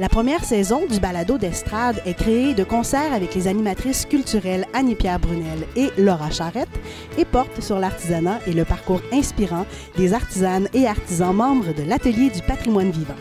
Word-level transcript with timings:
La 0.00 0.08
première 0.08 0.44
saison 0.44 0.86
du 0.86 0.98
balado 0.98 1.36
d'estrade 1.36 2.00
est 2.06 2.14
créée 2.14 2.54
de 2.54 2.64
concert 2.64 3.12
avec 3.12 3.34
les 3.34 3.48
animatrices 3.48 4.06
culturelles 4.06 4.64
Annie-Pierre 4.72 5.20
Brunel 5.20 5.66
et 5.76 5.90
Laura 5.98 6.30
Charrette 6.30 6.70
et 7.18 7.26
porte 7.26 7.60
sur 7.60 7.78
l'artisanat 7.78 8.38
et 8.46 8.54
le 8.54 8.64
parcours 8.64 9.02
inspirant 9.12 9.66
des 9.98 10.14
artisanes 10.14 10.68
et 10.72 10.86
artisans 10.86 11.36
membres 11.36 11.74
de 11.74 11.82
l'Atelier 11.82 12.30
du 12.30 12.40
patrimoine 12.40 12.90
vivant. 12.90 13.12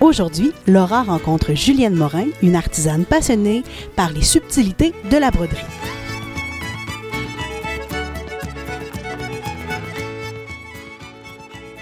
Aujourd'hui, 0.00 0.52
Laura 0.66 1.02
rencontre 1.02 1.54
Julienne 1.54 1.96
Morin, 1.96 2.26
une 2.42 2.56
artisane 2.56 3.06
passionnée 3.06 3.62
par 3.96 4.12
les 4.12 4.20
subtilités 4.20 4.92
de 5.10 5.16
la 5.16 5.30
broderie. 5.30 5.64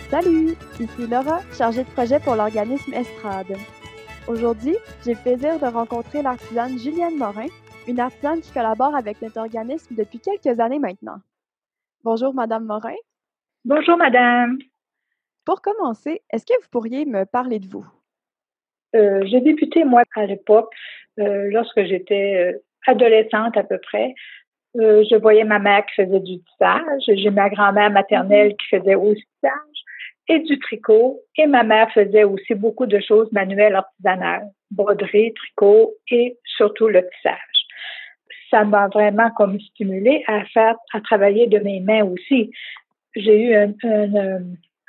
Salut, 0.09 0.55
ici 0.79 1.07
Laura, 1.11 1.41
chargée 1.53 1.83
de 1.83 1.91
projet 1.91 2.21
pour 2.21 2.37
l'organisme 2.37 2.95
Estrade. 2.95 3.57
Aujourd'hui, 4.29 4.77
j'ai 5.07 5.15
le 5.15 5.23
plaisir 5.23 5.59
de 5.59 5.65
rencontrer 5.65 6.21
l'artisane 6.21 6.79
Julienne 6.79 7.17
Morin, 7.17 7.47
une 7.87 7.99
artisane 7.99 8.43
qui 8.43 8.53
collabore 8.53 8.95
avec 8.95 9.23
notre 9.23 9.39
organisme 9.39 9.95
depuis 9.97 10.21
quelques 10.21 10.61
années 10.61 10.79
maintenant. 10.79 11.17
Bonjour, 12.05 12.35
Madame 12.35 12.67
Morin. 12.67 12.95
Bonjour, 13.65 13.97
Madame. 13.97 14.59
Pour 15.47 15.63
commencer, 15.63 16.21
est-ce 16.31 16.45
que 16.45 16.53
vous 16.61 16.69
pourriez 16.71 17.07
me 17.07 17.25
parler 17.25 17.59
de 17.59 17.69
vous? 17.69 17.87
Euh, 18.95 19.23
j'ai 19.25 19.41
débuté, 19.41 19.85
moi, 19.85 20.03
à 20.15 20.27
l'époque, 20.27 20.75
euh, 21.19 21.49
lorsque 21.51 21.83
j'étais 21.85 22.53
euh, 22.53 22.59
adolescente 22.87 23.57
à 23.57 23.63
peu 23.63 23.79
près. 23.79 24.15
je 24.75 25.17
voyais 25.17 25.45
ma 25.45 25.59
mère 25.59 25.87
qui 25.87 26.03
faisait 26.03 26.21
du 26.21 26.43
tissage. 26.43 27.03
J'ai 27.07 27.31
ma 27.31 27.49
grand-mère 27.49 27.91
maternelle 27.91 28.55
qui 28.57 28.77
faisait 28.77 28.95
aussi 28.95 29.25
tissage 29.41 29.68
et 30.29 30.41
du 30.41 30.59
tricot. 30.59 31.21
Et 31.37 31.47
ma 31.47 31.63
mère 31.63 31.91
faisait 31.93 32.25
aussi 32.25 32.55
beaucoup 32.55 32.87
de 32.87 33.01
choses 33.01 33.31
manuelles 33.33 33.75
artisanales, 33.75 34.49
broderie, 34.71 35.33
tricot 35.35 35.95
et 36.11 36.37
surtout 36.45 36.89
le 36.89 37.03
tissage. 37.09 37.37
Ça 38.51 38.65
m'a 38.65 38.89
vraiment 38.89 39.31
comme 39.37 39.59
stimulé 39.61 40.25
à 40.27 40.45
faire, 40.47 40.77
à 40.93 41.01
travailler 41.01 41.47
de 41.47 41.59
mes 41.59 41.81
mains 41.81 42.05
aussi. 42.05 42.51
J'ai 43.15 43.43
eu 43.43 43.55
un, 43.55 43.73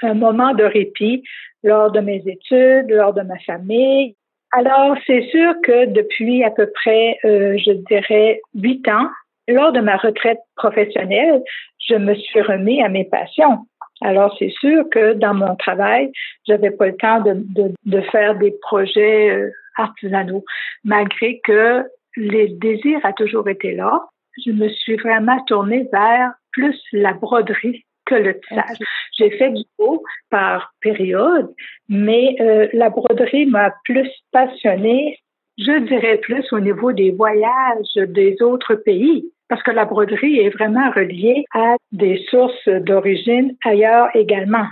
un, 0.02 0.14
moment 0.14 0.54
de 0.54 0.64
répit 0.64 1.24
lors 1.64 1.92
de 1.92 2.00
mes 2.00 2.24
études, 2.26 2.90
lors 2.90 3.14
de 3.14 3.22
ma 3.22 3.38
famille. 3.40 4.16
Alors, 4.52 4.96
c'est 5.06 5.24
sûr 5.30 5.54
que 5.64 5.86
depuis 5.88 6.44
à 6.44 6.52
peu 6.52 6.70
près, 6.74 7.18
euh, 7.26 7.58
je 7.58 7.72
dirais, 7.72 8.42
huit 8.56 8.88
ans, 8.88 9.08
lors 9.48 9.72
de 9.72 9.80
ma 9.80 9.98
retraite 9.98 10.40
professionnelle, 10.56 11.42
je 11.88 11.96
me 11.96 12.14
suis 12.16 12.42
remis 12.42 12.82
à 12.82 12.90
mes 12.90 13.06
passions. 13.06 13.66
Alors, 14.02 14.36
c'est 14.40 14.52
sûr 14.60 14.86
que 14.90 15.14
dans 15.14 15.34
mon 15.34 15.56
travail, 15.56 16.12
j'avais 16.48 16.72
pas 16.72 16.88
le 16.88 16.96
temps 16.96 17.22
de, 17.22 17.34
de, 17.36 17.74
de 17.86 18.02
faire 18.02 18.36
des 18.36 18.52
projets 18.62 19.30
euh, 19.30 19.52
artisanaux, 19.76 20.46
malgré 20.84 21.40
que 21.42 21.84
le 22.16 22.48
désir 22.60 23.00
a 23.04 23.14
toujours 23.14 23.48
été 23.50 23.74
là. 23.74 24.06
Je 24.46 24.52
me 24.52 24.70
suis 24.70 24.96
vraiment 24.96 25.44
tournée 25.46 25.88
vers 25.92 26.32
plus 26.52 26.80
la 26.94 27.14
broderie 27.14 27.86
que 28.06 28.16
le 28.16 28.40
tissage. 28.40 28.78
J'ai 29.18 29.32
fait 29.32 29.52
du 29.52 29.64
haut 29.78 30.04
par 30.30 30.74
période, 30.82 31.54
mais 31.88 32.36
euh, 32.40 32.68
la 32.74 32.90
broderie 32.90 33.46
m'a 33.46 33.74
plus 33.84 34.10
passionnée, 34.32 35.20
je 35.60 35.80
dirais 35.88 36.18
plus 36.18 36.52
au 36.54 36.60
niveau 36.60 36.94
des 36.94 37.12
voyages 37.12 37.96
des 37.96 38.42
autres 38.42 38.76
pays 38.76 39.30
parce 39.50 39.62
que 39.64 39.72
la 39.72 39.86
broderie 39.86 40.40
est 40.40 40.50
vraiment 40.50 40.90
reliée 40.92 41.44
à 41.54 41.76
des 41.92 42.24
sources 42.30 42.70
d'origine 42.70 43.56
ailleurs 43.66 44.08
également. 44.16 44.68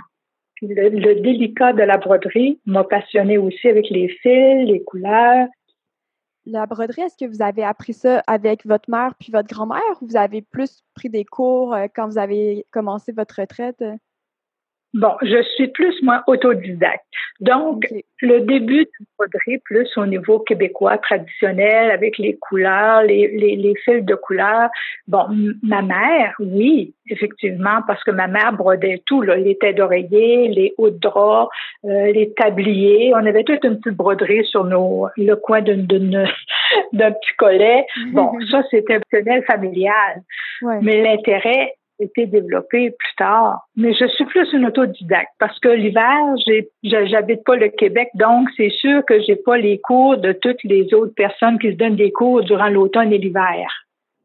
Le, 0.62 1.20
délicat 1.20 1.72
de 1.72 1.82
la 1.82 1.98
broderie 1.98 2.58
m'a 2.64 2.84
passionné 2.84 3.38
aussi 3.38 3.68
avec 3.68 3.90
les 3.90 4.08
fils, 4.08 4.68
les 4.68 4.82
couleurs. 4.82 5.46
La 6.46 6.66
broderie, 6.66 7.02
est-ce 7.02 7.16
que 7.16 7.30
vous 7.30 7.42
avez 7.42 7.64
appris 7.64 7.92
ça 7.92 8.22
avec 8.26 8.64
votre 8.64 8.88
mère 8.90 9.14
puis 9.20 9.30
votre 9.30 9.48
grand-mère 9.48 9.82
ou 10.00 10.06
vous 10.06 10.16
avez 10.16 10.42
plus 10.42 10.82
pris 10.94 11.10
des 11.10 11.24
cours 11.24 11.74
euh, 11.74 11.86
quand 11.94 12.08
vous 12.08 12.18
avez 12.18 12.64
commencé 12.72 13.12
votre 13.12 13.40
retraite? 13.40 13.84
Bon, 14.94 15.12
je 15.22 15.42
suis 15.54 15.68
plus, 15.68 15.94
moi, 16.02 16.22
autodidacte. 16.26 17.04
Donc, 17.40 17.86
le 18.22 18.40
début 18.40 18.84
de 18.84 19.06
broderie, 19.18 19.58
plus 19.64 19.88
au 19.98 20.06
niveau 20.06 20.38
québécois 20.38 20.96
traditionnel, 20.96 21.90
avec 21.90 22.16
les 22.16 22.36
couleurs, 22.38 23.02
les, 23.02 23.28
les, 23.28 23.56
les 23.56 23.74
fils 23.84 24.02
de 24.04 24.14
couleurs. 24.14 24.70
Bon, 25.06 25.26
ma 25.62 25.82
mère, 25.82 26.34
oui, 26.40 26.94
effectivement, 27.10 27.80
parce 27.86 28.02
que 28.02 28.10
ma 28.10 28.28
mère 28.28 28.54
brodait 28.54 29.02
tout, 29.04 29.20
là, 29.20 29.36
les 29.36 29.58
têtes 29.58 29.76
d'oreiller, 29.76 30.48
les 30.48 30.74
hauts 30.78 30.90
de 30.90 30.98
drap, 30.98 31.48
euh, 31.84 32.10
les 32.12 32.32
tabliers. 32.32 33.12
On 33.14 33.26
avait 33.26 33.44
toute 33.44 33.64
une 33.64 33.78
petite 33.80 33.96
broderie 33.96 34.46
sur 34.46 34.64
nos, 34.64 35.08
le 35.16 35.34
coin 35.34 35.60
d'un 35.62 37.12
petit 37.12 37.36
collet. 37.36 37.84
Bon, 38.12 38.32
ça, 38.50 38.62
c'était 38.70 38.96
optionnel 38.96 39.44
familial. 39.44 40.22
Mais 40.82 41.02
l'intérêt 41.02 41.74
été 41.98 42.26
développé 42.26 42.90
plus 42.90 43.14
tard. 43.16 43.66
Mais 43.76 43.92
je 43.92 44.06
suis 44.06 44.24
plus 44.26 44.52
une 44.52 44.66
autodidacte 44.66 45.32
parce 45.38 45.58
que 45.58 45.68
l'hiver, 45.68 46.34
j'habite 46.82 47.44
pas 47.44 47.56
le 47.56 47.68
Québec, 47.68 48.08
donc 48.14 48.48
c'est 48.56 48.70
sûr 48.70 49.04
que 49.04 49.20
j'ai 49.22 49.36
pas 49.36 49.56
les 49.56 49.78
cours 49.78 50.16
de 50.16 50.32
toutes 50.32 50.62
les 50.64 50.92
autres 50.94 51.14
personnes 51.14 51.58
qui 51.58 51.72
se 51.72 51.76
donnent 51.76 51.96
des 51.96 52.12
cours 52.12 52.42
durant 52.42 52.68
l'automne 52.68 53.12
et 53.12 53.18
l'hiver. 53.18 53.68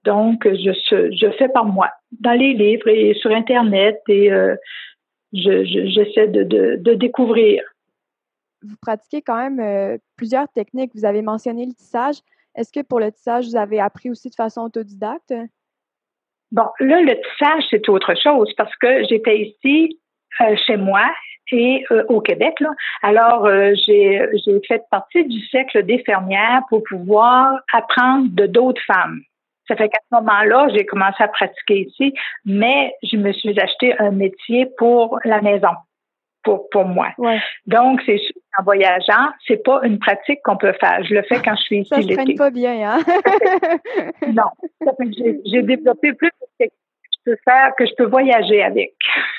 Donc, 0.04 0.46
je, 0.46 1.32
fais 1.38 1.48
par 1.48 1.66
moi, 1.66 1.90
dans 2.20 2.34
les 2.34 2.54
livres 2.54 2.90
et 2.90 3.14
sur 3.14 3.32
Internet, 3.32 4.02
et 4.10 4.32
euh, 4.32 4.56
je, 5.32 5.64
j'essaie 5.64 6.28
de, 6.28 6.94
découvrir. 6.96 7.64
Vous 8.62 8.76
pratiquez 8.82 9.22
quand 9.22 9.38
même 9.38 9.60
euh, 9.60 9.98
plusieurs 10.18 10.48
techniques. 10.50 10.92
Vous 10.94 11.06
avez 11.06 11.22
mentionné 11.22 11.66
le 11.66 11.74
tissage. 11.74 12.18
Est-ce 12.56 12.72
que 12.72 12.82
pour 12.82 13.00
le 13.00 13.12
tissage, 13.12 13.48
vous 13.48 13.56
avez 13.56 13.80
appris 13.80 14.10
aussi 14.10 14.30
de 14.30 14.36
façon 14.36 14.62
autodidacte? 14.62 15.34
Bon, 16.54 16.68
là, 16.80 17.02
le 17.02 17.16
tissage, 17.16 17.64
c'est 17.72 17.90
autre 17.90 18.14
chose 18.16 18.54
parce 18.56 18.76
que 18.76 19.04
j'étais 19.10 19.40
ici 19.40 20.00
euh, 20.40 20.56
chez 20.68 20.78
moi 20.78 21.04
et 21.52 21.84
euh, 21.92 22.04
au 22.10 22.22
Québec. 22.22 22.60
Là. 22.60 22.70
Alors, 23.02 23.46
euh, 23.48 23.74
j'ai, 23.86 24.22
j'ai 24.46 24.62
fait 24.68 24.84
partie 24.92 25.26
du 25.26 25.44
cercle 25.48 25.84
des 25.84 25.98
fermières 26.04 26.62
pour 26.70 26.84
pouvoir 26.84 27.60
apprendre 27.74 28.28
de 28.30 28.46
d'autres 28.46 28.82
femmes. 28.86 29.22
Ça 29.68 29.76
fait 29.76 29.90
qu'à 29.90 30.00
ce 30.12 30.16
moment-là, 30.16 30.68
j'ai 30.74 30.86
commencé 30.86 31.24
à 31.24 31.28
pratiquer 31.28 31.88
ici, 31.88 32.14
mais 32.46 32.94
je 33.02 33.18
me 33.18 33.32
suis 33.32 33.60
acheté 33.60 33.98
un 34.00 34.12
métier 34.12 34.68
pour 34.78 35.18
la 35.26 35.42
maison 35.42 35.74
pour, 36.44 36.70
pour 36.70 36.86
moi. 36.86 37.08
Donc, 37.66 38.02
c'est 38.06 38.18
sûr 38.18 38.36
en 38.60 38.64
voyageant, 38.64 39.32
c'est 39.48 39.64
pas 39.64 39.80
une 39.84 39.98
pratique 39.98 40.40
qu'on 40.44 40.58
peut 40.58 40.74
faire. 40.80 41.04
Je 41.04 41.16
le 41.16 41.24
fais 41.24 41.42
quand 41.44 41.56
je 41.56 41.62
suis 41.62 41.80
ici 41.80 41.90
ça 41.90 42.00
l'été. 42.00 42.36
Ça 42.36 42.44
pas 42.44 42.52
bien, 42.52 42.92
hein? 42.92 43.00
non. 44.28 44.44
J'ai 45.46 45.64
développé 45.64 46.14
plus 46.14 46.30
que 47.26 47.32
je 47.32 47.36
peux 47.36 47.38
faire, 47.44 47.76
que 47.78 47.86
je 47.86 47.94
peux 47.98 48.06
voyager 48.06 48.64
avec. 48.64 48.94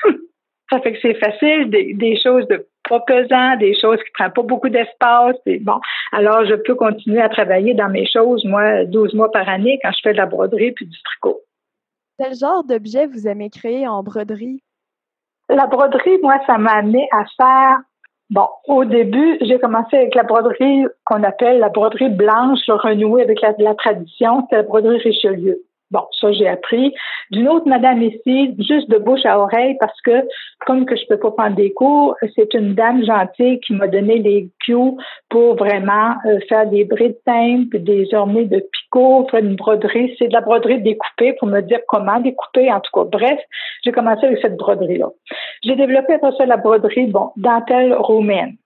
ça 0.70 0.80
fait 0.80 0.92
que 0.92 0.98
c'est 1.02 1.14
facile, 1.14 1.70
des, 1.70 1.94
des, 1.94 2.18
choses 2.20 2.46
de 2.48 2.66
pas 2.88 3.00
pesant, 3.00 3.56
des 3.56 3.78
choses 3.78 3.98
qui 3.98 4.10
prennent 4.12 4.32
pas 4.32 4.42
beaucoup 4.42 4.68
d'espace. 4.68 5.36
bon, 5.60 5.81
alors 6.12 6.44
je 6.44 6.54
peux 6.54 6.75
continuer 6.75 7.20
à 7.20 7.28
travailler 7.28 7.75
dans 7.75 7.88
mes 7.88 8.06
choses, 8.06 8.44
moi, 8.44 8.84
12 8.84 9.14
mois 9.14 9.31
par 9.31 9.48
année 9.48 9.78
quand 9.82 9.92
je 9.92 10.00
fais 10.02 10.12
de 10.12 10.19
la 10.19 10.26
broderie 10.26 10.72
puis 10.72 10.86
du 10.86 11.02
tricot. 11.02 11.40
Quel 12.19 12.34
genre 12.34 12.64
d'objet 12.64 13.06
vous 13.06 13.26
aimez 13.26 13.50
créer 13.50 13.88
en 13.88 14.02
broderie? 14.02 14.62
La 15.48 15.66
broderie, 15.66 16.19
moi, 16.22 16.38
ça 16.46 16.58
m'a 16.58 16.72
amené 16.72 17.08
à 17.12 17.25
faire 17.37 17.80
Bon, 18.30 18.48
au 18.66 18.84
début, 18.87 19.37
j'ai 19.42 19.58
commencé 19.58 19.96
avec 19.96 20.14
la 20.14 20.22
broderie 20.22 20.87
qu'on 21.04 21.22
appelle 21.22 21.58
la 21.58 21.69
broderie 21.69 22.08
blanche, 22.08 22.60
renouée 22.69 23.22
avec 23.22 23.40
la, 23.42 23.54
la 23.58 23.75
tradition, 23.75 24.46
c'est 24.48 24.56
la 24.56 24.62
broderie 24.62 24.98
Richelieu. 24.98 25.62
Bon, 25.94 26.02
ça 26.20 26.32
j'ai 26.32 26.49
appris. 26.49 26.93
D'une 27.31 27.49
autre 27.49 27.69
madame 27.69 28.02
ici, 28.02 28.52
juste 28.58 28.91
de 28.91 28.99
bouche 28.99 29.25
à 29.25 29.38
oreille, 29.38 29.76
parce 29.79 30.00
que 30.00 30.26
comme 30.67 30.87
que 30.87 30.96
je 30.96 31.06
peux 31.06 31.19
pas 31.19 31.31
prendre 31.31 31.55
des 31.55 31.73
cours, 31.73 32.17
c'est 32.35 32.52
une 32.52 32.75
dame 32.75 33.05
gentille 33.05 33.61
qui 33.61 33.75
m'a 33.75 33.87
donné 33.87 34.19
les 34.19 34.49
cues 34.58 34.96
pour 35.29 35.55
vraiment 35.55 36.14
euh, 36.26 36.41
faire 36.49 36.67
des 36.67 36.85
brides 36.85 37.17
simples, 37.25 37.79
des 37.79 38.12
ornées 38.12 38.46
de 38.46 38.58
picot, 38.73 39.29
faire 39.31 39.38
une 39.38 39.55
broderie. 39.55 40.12
C'est 40.19 40.26
de 40.26 40.32
la 40.32 40.41
broderie 40.41 40.82
découpée 40.82 41.35
pour 41.35 41.46
me 41.46 41.61
dire 41.61 41.79
comment 41.87 42.19
découper. 42.19 42.73
En 42.73 42.81
tout 42.81 42.90
cas, 42.93 43.05
bref, 43.05 43.38
j'ai 43.85 43.93
commencé 43.93 44.26
avec 44.26 44.40
cette 44.43 44.56
broderie-là. 44.56 45.11
J'ai 45.62 45.76
développé 45.76 46.14
après 46.14 46.32
ça 46.37 46.44
la 46.44 46.56
broderie, 46.56 47.06
bon, 47.06 47.31
dentelle 47.37 47.94
romaine. 47.94 48.56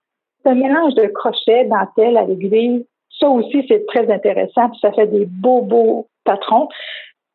C'est 0.41 0.49
un 0.49 0.55
mélange 0.55 0.95
de 0.95 1.05
crochet, 1.05 1.65
dentelle 1.65 2.17
à 2.17 2.23
l'aiguille, 2.23 2.87
Ça 3.19 3.29
aussi, 3.29 3.63
c'est 3.67 3.85
très 3.85 4.11
intéressant, 4.11 4.69
puis 4.69 4.79
ça 4.81 4.91
fait 4.93 5.07
des 5.07 5.27
beaux, 5.27 5.61
beaux 5.61 6.07
patrons. 6.23 6.69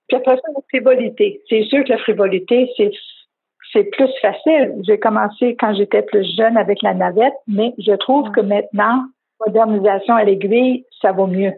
Puis 0.08 0.16
après 0.16 0.36
ça, 0.36 0.42
la 0.54 0.60
frivolité. 0.68 1.40
C'est 1.48 1.62
sûr 1.64 1.84
que 1.84 1.90
la 1.90 1.98
frivolité, 1.98 2.70
c'est 2.76 2.90
c'est 3.72 3.84
plus 3.90 4.10
facile. 4.22 4.74
J'ai 4.86 4.98
commencé 4.98 5.56
quand 5.58 5.74
j'étais 5.74 6.02
plus 6.02 6.24
jeune 6.36 6.56
avec 6.56 6.80
la 6.82 6.94
navette, 6.94 7.34
mais 7.48 7.74
je 7.78 7.92
trouve 7.92 8.30
que 8.30 8.40
maintenant, 8.40 9.04
modernisation 9.44 10.14
à 10.14 10.24
l'aiguille, 10.24 10.84
ça 11.02 11.12
vaut 11.12 11.26
mieux. 11.26 11.52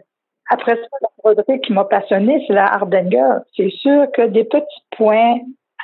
Après 0.49 0.75
ça, 0.75 0.87
la 1.01 1.09
broderie 1.19 1.61
qui 1.61 1.73
m'a 1.73 1.85
passionnée, 1.85 2.43
c'est 2.47 2.53
la 2.53 2.65
Hardanger. 2.73 3.39
C'est 3.55 3.69
sûr 3.69 4.07
que 4.13 4.27
des 4.27 4.45
petits 4.45 4.83
points, 4.97 5.35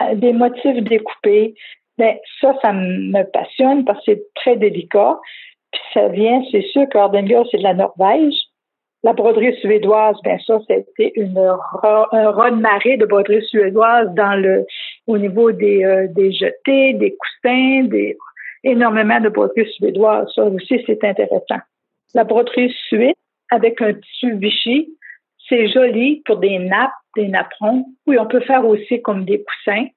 euh, 0.01 0.15
des 0.15 0.33
motifs 0.33 0.83
découpés, 0.83 1.53
ben 1.97 2.15
ça, 2.41 2.55
ça 2.61 2.73
me 2.73 3.23
passionne 3.31 3.85
parce 3.85 3.99
que 3.99 4.13
c'est 4.13 4.23
très 4.35 4.55
délicat. 4.55 5.19
Puis 5.71 5.81
ça 5.93 6.07
vient, 6.07 6.41
c'est 6.51 6.63
sûr 6.67 6.87
que 6.89 6.97
Hardanger, 6.97 7.43
c'est 7.51 7.57
de 7.57 7.63
la 7.63 7.73
Norvège. 7.73 8.35
La 9.03 9.11
broderie 9.11 9.53
suédoise, 9.59 10.15
bien 10.23 10.37
ça, 10.47 10.59
c'était 10.67 11.11
une 11.15 11.37
un 11.37 12.31
raz 12.31 12.51
de 12.51 12.55
marée 12.55 12.95
de 12.95 13.05
broderie 13.05 13.43
suédoise 13.45 14.07
dans 14.15 14.39
le 14.39 14.65
au 15.07 15.17
niveau 15.17 15.51
des, 15.51 15.83
euh, 15.83 16.07
des 16.09 16.31
jetés, 16.31 16.93
des 16.93 17.15
coussins, 17.17 17.83
des 17.83 18.17
énormément 18.63 19.19
de 19.19 19.27
broderie 19.27 19.69
suédoise. 19.73 20.31
Ça 20.33 20.45
aussi, 20.45 20.81
c'est 20.85 21.03
intéressant. 21.03 21.59
La 22.13 22.23
broderie 22.23 22.73
suisse 22.87 23.13
avec 23.51 23.81
un 23.81 23.93
tissu 23.93 24.37
Vichy, 24.37 24.89
c'est 25.49 25.67
joli 25.67 26.21
pour 26.25 26.37
des 26.37 26.57
nappes, 26.59 26.91
des 27.17 27.27
napperons. 27.27 27.85
Oui, 28.07 28.17
on 28.17 28.25
peut 28.25 28.39
faire 28.39 28.65
aussi 28.65 29.01
comme 29.01 29.25
des 29.25 29.43
coussins, 29.43 29.87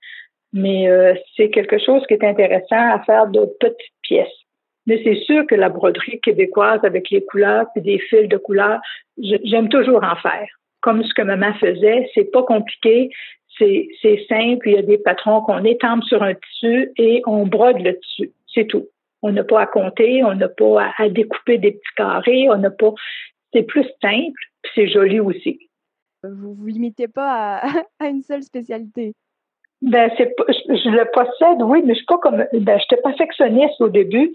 mais 0.52 0.88
euh, 0.88 1.14
c'est 1.36 1.50
quelque 1.50 1.78
chose 1.78 2.04
qui 2.08 2.14
est 2.14 2.24
intéressant 2.24 2.90
à 2.90 3.02
faire 3.04 3.28
de 3.28 3.46
petites 3.60 3.94
pièces. 4.02 4.45
Mais 4.86 5.00
c'est 5.02 5.16
sûr 5.24 5.46
que 5.46 5.54
la 5.54 5.68
broderie 5.68 6.20
québécoise 6.20 6.80
avec 6.84 7.10
les 7.10 7.24
couleurs 7.24 7.66
et 7.76 7.80
des 7.80 7.98
fils 7.98 8.28
de 8.28 8.36
couleurs, 8.36 8.80
j'aime 9.18 9.68
toujours 9.68 10.02
en 10.04 10.16
faire. 10.16 10.46
Comme 10.80 11.02
ce 11.02 11.12
que 11.14 11.22
maman 11.22 11.52
faisait, 11.54 12.08
c'est 12.14 12.30
pas 12.30 12.44
compliqué, 12.44 13.10
c'est 13.58 14.26
simple. 14.28 14.68
Il 14.68 14.74
y 14.74 14.78
a 14.78 14.82
des 14.82 14.98
patrons 14.98 15.40
qu'on 15.40 15.64
étampe 15.64 16.04
sur 16.04 16.22
un 16.22 16.34
tissu 16.34 16.92
et 16.96 17.22
on 17.26 17.46
brode 17.46 17.80
le 17.80 17.98
tissu. 17.98 18.32
C'est 18.54 18.66
tout. 18.66 18.86
On 19.22 19.32
n'a 19.32 19.44
pas 19.44 19.62
à 19.62 19.66
compter, 19.66 20.22
on 20.22 20.34
n'a 20.34 20.48
pas 20.48 20.92
à, 20.98 21.08
découper 21.08 21.58
des 21.58 21.72
petits 21.72 21.94
carrés, 21.96 22.48
on 22.50 22.58
n'a 22.58 22.70
pas. 22.70 22.92
C'est 23.52 23.62
plus 23.62 23.84
simple, 24.02 24.40
puis 24.62 24.72
c'est 24.74 24.88
joli 24.88 25.18
aussi. 25.18 25.58
Vous 26.22 26.54
vous 26.54 26.66
limitez 26.66 27.08
pas 27.08 27.56
à, 27.56 27.68
à 28.00 28.08
une 28.08 28.22
seule 28.22 28.42
spécialité? 28.42 29.14
Ben, 29.82 30.10
c'est 30.16 30.34
je, 30.48 30.90
le 30.90 31.10
possède, 31.12 31.62
oui, 31.62 31.82
mais 31.84 31.94
je 31.94 31.98
suis 31.98 32.06
pas 32.06 32.18
comme 32.18 32.44
ben, 32.52 32.78
j'étais 32.78 33.00
perfectionniste 33.02 33.80
au 33.80 33.88
début. 33.88 34.32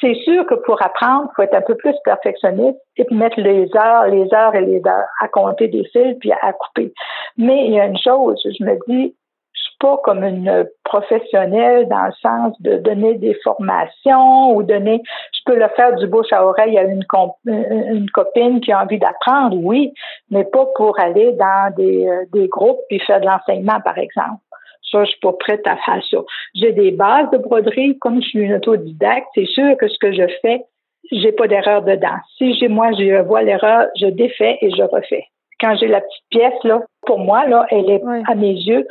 C'est 0.00 0.14
sûr 0.24 0.46
que 0.46 0.54
pour 0.54 0.82
apprendre, 0.82 1.28
il 1.30 1.34
faut 1.36 1.42
être 1.42 1.54
un 1.54 1.62
peu 1.62 1.76
plus 1.76 1.94
perfectionniste 2.04 2.78
et 2.96 3.06
mettre 3.10 3.40
les 3.40 3.68
heures, 3.76 4.06
les 4.06 4.32
heures 4.34 4.54
et 4.54 4.64
les 4.64 4.82
heures 4.86 5.08
à 5.20 5.28
compter 5.28 5.68
des 5.68 5.84
fils 5.92 6.16
puis 6.20 6.32
à 6.32 6.52
couper. 6.52 6.92
Mais 7.36 7.66
il 7.66 7.72
y 7.72 7.80
a 7.80 7.86
une 7.86 7.98
chose, 7.98 8.40
je 8.44 8.64
me 8.64 8.78
dis, 8.88 9.14
je 9.54 9.62
suis 9.62 9.76
pas 9.78 9.98
comme 10.04 10.24
une 10.24 10.68
professionnelle 10.84 11.88
dans 11.88 12.06
le 12.06 12.12
sens 12.20 12.60
de 12.60 12.76
donner 12.78 13.14
des 13.14 13.34
formations 13.44 14.54
ou 14.54 14.62
donner, 14.62 15.00
je 15.32 15.40
peux 15.46 15.58
le 15.58 15.68
faire 15.76 15.94
du 15.96 16.06
bouche 16.06 16.32
à 16.32 16.44
oreille 16.44 16.76
à 16.78 16.82
une, 16.82 17.04
une 17.46 18.10
copine 18.10 18.60
qui 18.60 18.72
a 18.72 18.82
envie 18.82 18.98
d'apprendre, 18.98 19.56
oui, 19.56 19.92
mais 20.30 20.44
pas 20.44 20.66
pour 20.74 20.98
aller 20.98 21.32
dans 21.32 21.72
des, 21.76 22.06
euh, 22.06 22.24
des 22.32 22.48
groupes 22.48 22.80
puis 22.88 22.98
faire 23.00 23.20
de 23.20 23.26
l'enseignement, 23.26 23.80
par 23.80 23.98
exemple. 23.98 24.40
Ça, 24.94 25.04
je 25.04 25.10
suis 25.10 25.18
pas 25.18 25.32
prête 25.32 25.66
à 25.66 25.76
faire 25.78 26.00
ça. 26.08 26.18
J'ai 26.54 26.70
des 26.70 26.92
bases 26.92 27.28
de 27.32 27.38
broderie. 27.38 27.98
Comme 27.98 28.22
je 28.22 28.28
suis 28.28 28.38
une 28.38 28.54
autodidacte, 28.54 29.26
c'est 29.34 29.46
sûr 29.46 29.76
que 29.76 29.88
ce 29.88 29.98
que 29.98 30.12
je 30.12 30.22
fais, 30.40 30.62
j'ai 31.10 31.32
pas 31.32 31.48
d'erreur 31.48 31.82
dedans. 31.82 32.16
Si 32.38 32.54
j'ai, 32.54 32.68
moi, 32.68 32.92
je 32.92 33.20
vois 33.22 33.42
l'erreur, 33.42 33.88
je 34.00 34.06
défais 34.06 34.56
et 34.60 34.70
je 34.70 34.82
refais. 34.84 35.24
Quand 35.60 35.74
j'ai 35.80 35.88
la 35.88 36.00
petite 36.00 36.24
pièce, 36.30 36.62
là, 36.62 36.80
pour 37.06 37.18
moi, 37.18 37.44
là, 37.48 37.66
elle 37.70 37.90
est, 37.90 38.02
à 38.28 38.36
mes 38.36 38.52
yeux, 38.52 38.86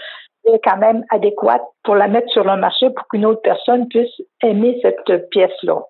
elle 0.45 0.55
est 0.55 0.61
quand 0.61 0.75
même 0.75 1.05
adéquate 1.09 1.63
pour 1.83 1.95
la 1.95 2.09
mettre 2.09 2.29
sur 2.31 2.43
le 2.43 2.57
marché 2.57 2.89
pour 2.89 3.07
qu'une 3.07 3.25
autre 3.25 3.41
personne 3.41 3.87
puisse 3.87 4.11
aimer 4.41 4.77
cette 4.81 5.29
pièce-là. 5.29 5.83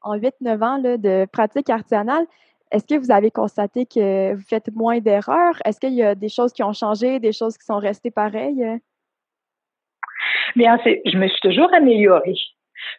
En 0.00 0.16
8-9 0.16 0.64
ans 0.64 0.80
là, 0.82 0.96
de 0.96 1.26
pratique 1.30 1.68
artisanale, 1.68 2.24
est-ce 2.70 2.86
que 2.86 2.98
vous 2.98 3.10
avez 3.10 3.30
constaté 3.30 3.84
que 3.84 4.34
vous 4.34 4.42
faites 4.42 4.74
moins 4.74 5.00
d'erreurs? 5.00 5.56
Est-ce 5.66 5.80
qu'il 5.80 5.94
y 5.94 6.02
a 6.02 6.14
des 6.14 6.30
choses 6.30 6.54
qui 6.54 6.62
ont 6.62 6.72
changé, 6.72 7.18
des 7.18 7.32
choses 7.32 7.58
qui 7.58 7.66
sont 7.66 7.78
restées 7.78 8.10
pareilles? 8.10 8.78
Bien, 10.56 10.78
je 10.84 11.16
me 11.16 11.28
suis 11.28 11.40
toujours 11.40 11.72
améliorée. 11.74 12.38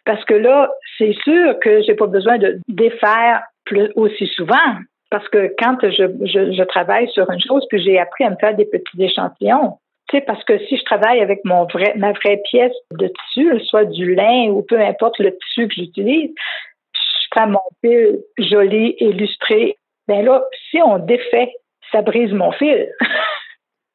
Parce 0.04 0.24
que 0.24 0.34
là, 0.34 0.70
c'est 0.98 1.14
sûr 1.24 1.58
que 1.60 1.82
j'ai 1.82 1.94
pas 1.94 2.06
besoin 2.06 2.38
de 2.38 2.60
défaire 2.68 3.42
plus, 3.64 3.90
aussi 3.96 4.26
souvent. 4.28 4.76
Parce 5.10 5.28
que 5.28 5.52
quand 5.58 5.76
je, 5.82 6.04
je, 6.26 6.62
travaille 6.64 7.08
sur 7.10 7.30
une 7.30 7.40
chose, 7.40 7.66
puis 7.68 7.82
j'ai 7.82 7.98
appris 7.98 8.24
à 8.24 8.30
me 8.30 8.36
faire 8.36 8.54
des 8.54 8.64
petits 8.64 9.02
échantillons. 9.02 9.78
Tu 10.08 10.16
sais, 10.16 10.22
parce 10.22 10.42
que 10.44 10.58
si 10.66 10.76
je 10.76 10.84
travaille 10.84 11.20
avec 11.20 11.40
mon 11.44 11.64
vrai, 11.64 11.94
ma 11.96 12.12
vraie 12.12 12.40
pièce 12.50 12.74
de 12.92 13.08
tissu, 13.08 13.60
soit 13.64 13.84
du 13.84 14.14
lin 14.14 14.50
ou 14.50 14.62
peu 14.62 14.80
importe 14.80 15.18
le 15.18 15.36
tissu 15.36 15.68
que 15.68 15.74
j'utilise, 15.74 16.30
je 16.94 17.38
fais 17.38 17.46
mon 17.46 17.60
fil 17.80 18.20
joli, 18.38 18.96
illustré. 19.00 19.76
Ben 20.08 20.24
là, 20.24 20.44
si 20.70 20.80
on 20.82 20.98
défait, 20.98 21.52
ça 21.92 22.02
brise 22.02 22.32
mon 22.32 22.52
fil. 22.52 22.88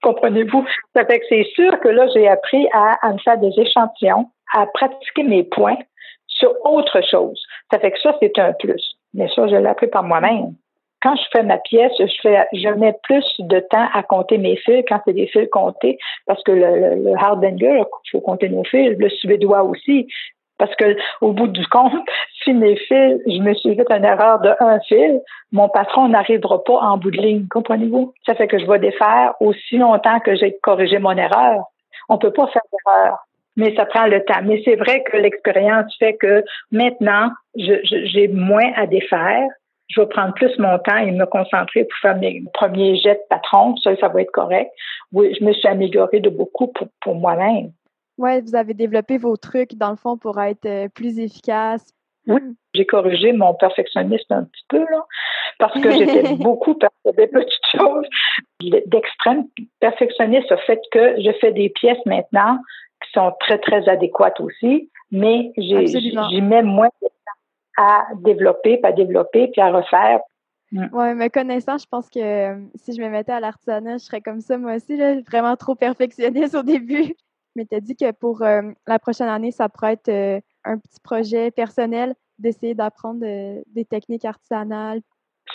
Comprenez-vous? 0.06 0.64
Ça 0.96 1.04
fait 1.04 1.20
que 1.20 1.26
c'est 1.30 1.48
sûr 1.56 1.80
que 1.80 1.88
là, 1.88 2.06
j'ai 2.14 2.28
appris 2.28 2.68
à, 2.74 3.12
me 3.12 3.18
faire 3.18 3.40
des 3.40 3.52
échantillons, 3.58 4.30
à 4.54 4.68
pratiquer 4.68 5.24
mes 5.24 5.44
points 5.44 5.80
sur 6.28 6.54
autre 6.64 7.02
chose. 7.10 7.42
Ça 7.74 7.80
fait 7.80 7.90
que 7.90 8.00
ça, 8.00 8.16
c'est 8.22 8.38
un 8.38 8.54
plus. 8.54 8.98
Mais 9.16 9.28
ça, 9.30 9.48
je 9.48 9.56
l'ai 9.56 9.66
appris 9.66 9.88
par 9.88 10.04
moi-même. 10.04 10.54
Quand 11.02 11.16
je 11.16 11.24
fais 11.32 11.42
ma 11.42 11.58
pièce, 11.58 11.92
je 11.98 12.70
mets 12.78 12.96
plus 13.02 13.26
de 13.40 13.60
temps 13.62 13.88
à 13.94 14.04
compter 14.04 14.38
mes 14.38 14.58
fils 14.58 14.84
quand 14.88 15.02
c'est 15.06 15.14
des 15.14 15.26
fils 15.26 15.50
comptés, 15.52 15.98
parce 16.28 16.44
que 16.44 16.52
le, 16.52 17.04
le, 17.04 17.14
Hardanger, 17.18 17.82
il 18.06 18.12
faut 18.12 18.22
compter 18.22 18.50
nos 18.50 18.64
fils, 18.64 18.96
le 19.00 19.10
suédois 19.10 19.64
aussi. 19.64 20.08
Parce 20.58 20.74
que 20.76 20.96
au 21.22 21.34
bout 21.34 21.48
du 21.48 21.66
compte, 21.68 21.94
si 22.44 22.54
mes 22.54 22.76
fils, 22.76 23.20
je 23.28 23.42
me 23.42 23.54
suis 23.54 23.76
fait 23.76 23.86
une 23.90 24.06
erreur 24.06 24.40
de 24.40 24.54
un 24.60 24.80
fil, 24.82 25.22
mon 25.52 25.70
patron 25.70 26.08
n'arrivera 26.10 26.64
pas 26.64 26.80
en 26.80 26.98
bout 26.98 27.12
de 27.12 27.18
ligne, 27.18 27.48
comprenez-vous? 27.50 28.14
Ça 28.26 28.36
fait 28.36 28.48
que 28.48 28.60
je 28.60 28.66
vais 28.66 28.80
défaire 28.80 29.34
aussi 29.40 29.78
longtemps 29.78 30.20
que 30.20 30.36
j'ai 30.36 30.58
corrigé 30.62 31.00
mon 31.00 31.16
erreur. 31.16 31.66
On 32.10 32.18
peut 32.18 32.32
pas 32.32 32.48
faire 32.48 32.62
d'erreur, 32.72 33.18
mais 33.58 33.76
ça 33.76 33.86
prend 33.86 34.06
le 34.06 34.24
temps. 34.24 34.42
Mais 34.44 34.62
c'est 34.64 34.76
vrai 34.76 35.04
que 35.04 35.18
l'expérience 35.18 35.94
fait 35.98 36.16
que 36.16 36.44
maintenant, 36.72 37.30
j'ai 37.56 38.28
moins 38.28 38.72
à 38.76 38.86
défaire. 38.86 39.48
Je 39.88 40.02
vais 40.02 40.08
prendre 40.08 40.34
plus 40.34 40.58
mon 40.58 40.80
temps 40.80 40.98
et 40.98 41.12
me 41.12 41.26
concentrer 41.26 41.84
pour 41.84 41.98
faire 42.02 42.18
mes 42.18 42.42
premiers 42.54 42.96
jets 42.98 43.16
de 43.16 43.28
patron. 43.30 43.76
Ça, 43.78 43.96
ça 43.98 44.08
va 44.08 44.22
être 44.22 44.32
correct. 44.32 44.72
Oui, 45.12 45.36
je 45.40 45.44
me 45.44 45.54
suis 45.54 45.68
améliorée 45.68 46.22
de 46.22 46.30
beaucoup 46.30 46.68
pour, 46.68 46.88
pour 47.02 47.16
moi-même. 47.16 47.72
Oui, 48.18 48.42
vous 48.42 48.56
avez 48.56 48.74
développé 48.74 49.18
vos 49.18 49.36
trucs, 49.36 49.76
dans 49.76 49.90
le 49.90 49.98
fond, 49.98 50.18
pour 50.18 50.40
être 50.40 50.66
euh, 50.66 50.88
plus 50.90 51.20
efficace. 51.20 51.94
Oui, 52.28 52.42
j'ai 52.74 52.86
corrigé 52.86 53.34
mon 53.34 53.54
perfectionnisme 53.54 54.34
un 54.34 54.44
petit 54.46 54.66
peu, 54.70 54.80
là, 54.80 55.06
parce 55.60 55.80
que 55.80 55.92
j'étais 55.92 56.34
beaucoup 56.36 56.74
des 56.74 57.28
petites 57.28 57.66
choses. 57.72 58.08
D'extrême 58.88 59.46
perfectionniste, 59.80 60.52
au 60.52 60.58
fait 60.58 60.82
que 60.92 61.22
je 61.22 61.32
fais 61.40 61.52
des 61.52 61.70
pièces 61.70 62.04
maintenant 62.06 62.58
qui 63.04 63.12
sont 63.12 63.34
très, 63.42 63.60
très 63.60 63.88
adéquates 63.88 64.40
aussi, 64.40 64.90
mais 65.12 65.52
j'y 65.58 66.42
mets 66.42 66.64
moins 66.64 66.90
de 67.02 67.08
temps 67.08 67.84
à 67.84 68.06
développer, 68.16 68.78
puis 68.78 68.92
à 68.92 68.94
développer, 68.94 69.50
puis 69.50 69.62
à 69.62 69.72
refaire. 69.72 70.20
Mm. 70.72 70.88
Oui, 70.94 71.14
me 71.14 71.28
connaissant, 71.28 71.78
je 71.78 71.86
pense 71.86 72.10
que 72.10 72.20
euh, 72.20 72.56
si 72.76 72.96
je 72.96 73.02
me 73.02 73.10
mettais 73.10 73.34
à 73.34 73.40
l'artisanat, 73.40 73.98
je 73.98 74.06
serais 74.06 74.22
comme 74.22 74.42
ça 74.42 74.58
moi 74.58 74.76
aussi, 74.76 74.98
vraiment 75.28 75.56
trop 75.58 75.76
perfectionniste 75.76 76.56
au 76.56 76.64
début 76.64 77.14
mais 77.56 77.66
tu 77.66 77.76
as 77.76 77.80
dit 77.80 77.96
que 77.96 78.12
pour 78.12 78.42
euh, 78.42 78.62
la 78.88 79.00
prochaine 79.00 79.30
année, 79.30 79.52
ça 79.52 79.70
pourrait 79.70 79.94
être 79.94 80.10
euh, 80.10 80.40
un 80.66 80.78
petit 80.78 81.00
projet 81.04 81.52
personnel 81.52 82.14
d'essayer 82.38 82.74
d'apprendre 82.74 83.26
euh, 83.26 83.62
des 83.74 83.86
techniques 83.86 84.26
artisanales. 84.26 85.00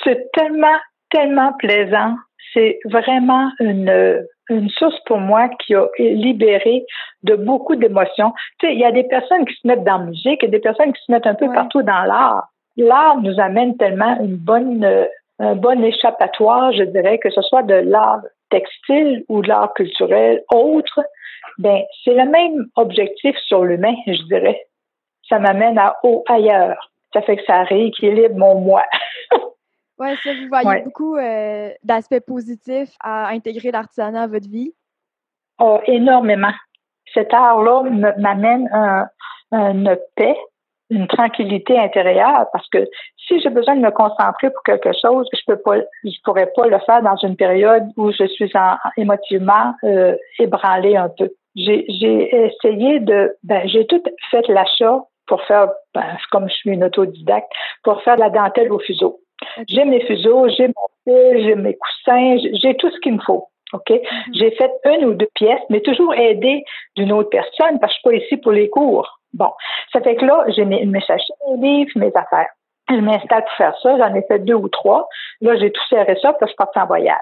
C'est 0.02 0.30
tellement, 0.32 0.78
tellement 1.10 1.52
plaisant. 1.54 2.14
C'est 2.54 2.80
vraiment 2.86 3.50
une, 3.60 4.24
une 4.48 4.68
source 4.70 4.98
pour 5.04 5.18
moi 5.18 5.48
qui 5.60 5.74
a 5.74 5.86
libéré 5.98 6.84
de 7.22 7.36
beaucoup 7.36 7.76
d'émotions. 7.76 8.32
Tu 8.58 8.66
sais, 8.66 8.72
il 8.72 8.80
y 8.80 8.84
a 8.84 8.92
des 8.92 9.04
personnes 9.04 9.44
qui 9.44 9.54
se 9.54 9.66
mettent 9.66 9.84
dans 9.84 9.98
la 9.98 10.04
musique 10.04 10.42
et 10.42 10.48
des 10.48 10.58
personnes 10.58 10.92
qui 10.92 11.02
se 11.04 11.12
mettent 11.12 11.26
un 11.26 11.34
peu 11.34 11.52
partout 11.52 11.82
dans 11.82 12.04
l'art. 12.04 12.48
L'art 12.76 13.20
nous 13.20 13.38
amène 13.38 13.76
tellement 13.76 14.18
une 14.20 14.36
bonne, 14.36 15.06
un 15.38 15.54
bon 15.54 15.84
échappatoire, 15.84 16.72
je 16.72 16.84
dirais, 16.84 17.18
que 17.18 17.30
ce 17.30 17.42
soit 17.42 17.62
de 17.62 17.74
l'art 17.74 18.22
textile 18.50 19.24
ou 19.28 19.42
de 19.42 19.48
l'art 19.48 19.72
culturel 19.74 20.42
autre, 20.52 21.00
ben 21.60 21.82
c'est 22.02 22.14
le 22.14 22.28
même 22.28 22.66
objectif 22.76 23.36
sur 23.46 23.64
l'humain, 23.64 23.94
je 24.06 24.22
dirais. 24.24 24.66
Ça 25.28 25.38
m'amène 25.38 25.78
à 25.78 25.96
haut 26.02 26.24
ailleurs. 26.26 26.90
Ça 27.12 27.22
fait 27.22 27.36
que 27.36 27.44
ça 27.44 27.62
rééquilibre 27.64 28.36
mon 28.36 28.60
moi. 28.60 28.84
oui, 29.98 30.08
ça, 30.22 30.30
vous 30.32 30.48
voyez 30.48 30.82
beaucoup 30.82 31.16
euh, 31.16 31.70
d'aspects 31.84 32.24
positifs 32.26 32.94
à 33.00 33.28
intégrer 33.28 33.70
l'artisanat 33.70 34.22
à 34.22 34.26
votre 34.26 34.48
vie? 34.48 34.72
Oh, 35.58 35.80
énormément. 35.86 36.52
Cet 37.12 37.34
art-là 37.34 37.82
m'amène 38.18 38.68
un, 38.72 39.08
une 39.52 39.98
paix, 40.16 40.36
une 40.88 41.06
tranquillité 41.08 41.78
intérieure 41.78 42.46
parce 42.52 42.68
que 42.70 42.88
si 43.26 43.40
j'ai 43.40 43.50
besoin 43.50 43.76
de 43.76 43.80
me 43.80 43.90
concentrer 43.90 44.50
pour 44.50 44.62
quelque 44.62 44.92
chose, 45.00 45.28
je 45.32 45.40
peux 45.46 45.58
pas, 45.58 45.76
je 46.04 46.20
pourrais 46.24 46.50
pas 46.56 46.66
le 46.66 46.78
faire 46.80 47.02
dans 47.02 47.16
une 47.16 47.36
période 47.36 47.84
où 47.96 48.10
je 48.12 48.26
suis 48.26 48.50
en, 48.54 48.76
émotivement 48.96 49.74
euh, 49.84 50.16
ébranlée 50.38 50.96
un 50.96 51.08
peu. 51.08 51.30
J'ai, 51.64 52.46
essayé 52.46 53.00
de, 53.00 53.34
ben, 53.42 53.66
j'ai 53.66 53.86
tout 53.86 54.02
fait 54.30 54.46
l'achat 54.48 55.04
pour 55.26 55.42
faire, 55.44 55.68
ben, 55.94 56.16
comme 56.30 56.48
je 56.48 56.54
suis 56.54 56.70
une 56.70 56.84
autodidacte, 56.84 57.50
pour 57.84 58.02
faire 58.02 58.16
de 58.16 58.20
la 58.20 58.30
dentelle 58.30 58.72
au 58.72 58.78
fuseau. 58.78 59.20
J'ai 59.68 59.84
mes 59.84 60.00
fuseaux, 60.04 60.48
j'ai 60.48 60.68
mon 60.68 60.88
fil, 61.04 61.44
j'ai 61.44 61.54
mes 61.54 61.76
coussins, 61.76 62.36
j'ai 62.62 62.76
tout 62.76 62.90
ce 62.90 63.00
qu'il 63.00 63.14
me 63.14 63.20
faut. 63.20 63.46
OK? 63.72 63.90
Mm-hmm. 63.90 64.34
J'ai 64.34 64.50
fait 64.52 64.72
une 64.84 65.04
ou 65.06 65.14
deux 65.14 65.28
pièces, 65.34 65.62
mais 65.70 65.80
toujours 65.80 66.14
aidée 66.14 66.64
d'une 66.96 67.12
autre 67.12 67.30
personne 67.30 67.78
parce 67.80 67.92
que 67.92 67.96
je 67.96 68.00
suis 68.00 68.02
pas 68.02 68.24
ici 68.24 68.36
pour 68.38 68.52
les 68.52 68.68
cours. 68.68 69.20
Bon. 69.32 69.50
Ça 69.92 70.00
fait 70.00 70.16
que 70.16 70.24
là, 70.24 70.44
j'ai 70.48 70.64
mes, 70.64 70.84
mes 70.84 71.00
sachets, 71.02 71.32
mes 71.48 71.68
livres, 71.68 71.92
mes 71.96 72.12
affaires. 72.14 72.48
Je 72.88 72.96
m'installe 72.96 73.44
pour 73.44 73.52
faire 73.52 73.78
ça. 73.82 73.96
J'en 73.98 74.14
ai 74.14 74.22
fait 74.22 74.40
deux 74.40 74.54
ou 74.54 74.68
trois. 74.68 75.08
Là, 75.40 75.56
j'ai 75.56 75.70
tout 75.70 75.86
serré 75.88 76.16
ça, 76.20 76.32
puis 76.32 76.50
je 76.50 76.56
pars 76.56 76.70
en 76.74 76.86
voyage. 76.86 77.16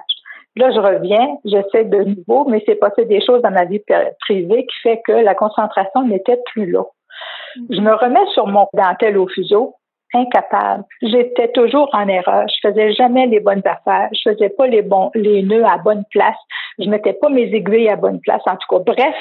Là, 0.59 0.71
je 0.71 0.79
reviens, 0.79 1.37
j'essaie 1.45 1.85
de 1.85 2.03
nouveau, 2.03 2.43
mais 2.49 2.61
c'est 2.65 2.75
passé 2.75 3.05
des 3.05 3.21
choses 3.25 3.41
dans 3.41 3.51
ma 3.51 3.63
vie 3.63 3.81
privée 4.19 4.65
qui 4.65 4.75
fait 4.83 5.01
que 5.05 5.13
la 5.13 5.33
concentration 5.33 6.05
n'était 6.05 6.39
plus 6.51 6.69
là. 6.69 6.83
Mm-hmm. 6.83 7.75
Je 7.75 7.81
me 7.81 7.93
remets 7.93 8.27
sur 8.33 8.45
mon 8.45 8.67
dentelle 8.73 9.17
au 9.17 9.27
fuseau, 9.29 9.75
incapable. 10.13 10.83
J'étais 11.01 11.47
toujours 11.53 11.89
en 11.93 12.09
erreur. 12.09 12.45
Je 12.49 12.67
faisais 12.67 12.91
jamais 12.91 13.27
les 13.27 13.39
bonnes 13.39 13.61
affaires. 13.65 14.09
Je 14.11 14.31
faisais 14.31 14.49
pas 14.49 14.67
les 14.67 14.81
bons, 14.81 15.11
les 15.15 15.43
nœuds 15.43 15.65
à 15.65 15.77
bonne 15.77 16.03
place. 16.11 16.37
Je 16.77 16.89
mettais 16.89 17.13
pas 17.13 17.29
mes 17.29 17.53
aiguilles 17.53 17.87
à 17.87 17.95
bonne 17.95 18.19
place. 18.19 18.41
En 18.45 18.57
tout 18.57 18.67
cas, 18.69 18.83
bref, 18.85 19.15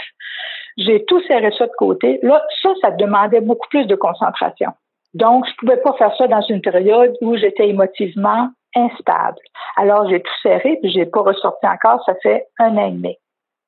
j'ai 0.76 1.04
tout 1.04 1.23
serré 1.28 1.52
ça 1.57 1.66
de 1.66 1.73
côté. 1.78 2.18
Là, 2.23 2.42
ça, 2.62 2.71
ça 2.83 2.90
demandait 2.90 3.42
beaucoup 3.42 3.68
plus 3.68 3.87
de 3.87 3.95
concentration. 3.95 4.73
Donc, 5.14 5.47
je 5.47 5.54
pouvais 5.54 5.76
pas 5.78 5.92
faire 5.95 6.14
ça 6.16 6.26
dans 6.26 6.42
une 6.42 6.62
période 6.62 7.14
où 7.21 7.37
j'étais 7.37 7.68
émotivement 7.68 8.49
instable. 8.78 9.38
Alors, 9.76 10.08
j'ai 10.08 10.20
tout 10.20 10.38
serré, 10.42 10.78
puis 10.80 10.90
j'ai 10.90 11.06
pas 11.06 11.20
ressorti 11.20 11.66
encore. 11.66 12.02
Ça 12.04 12.14
fait 12.23 12.47
un 12.58 12.76
an 12.76 12.88
et 12.88 12.92
demi. 12.92 13.16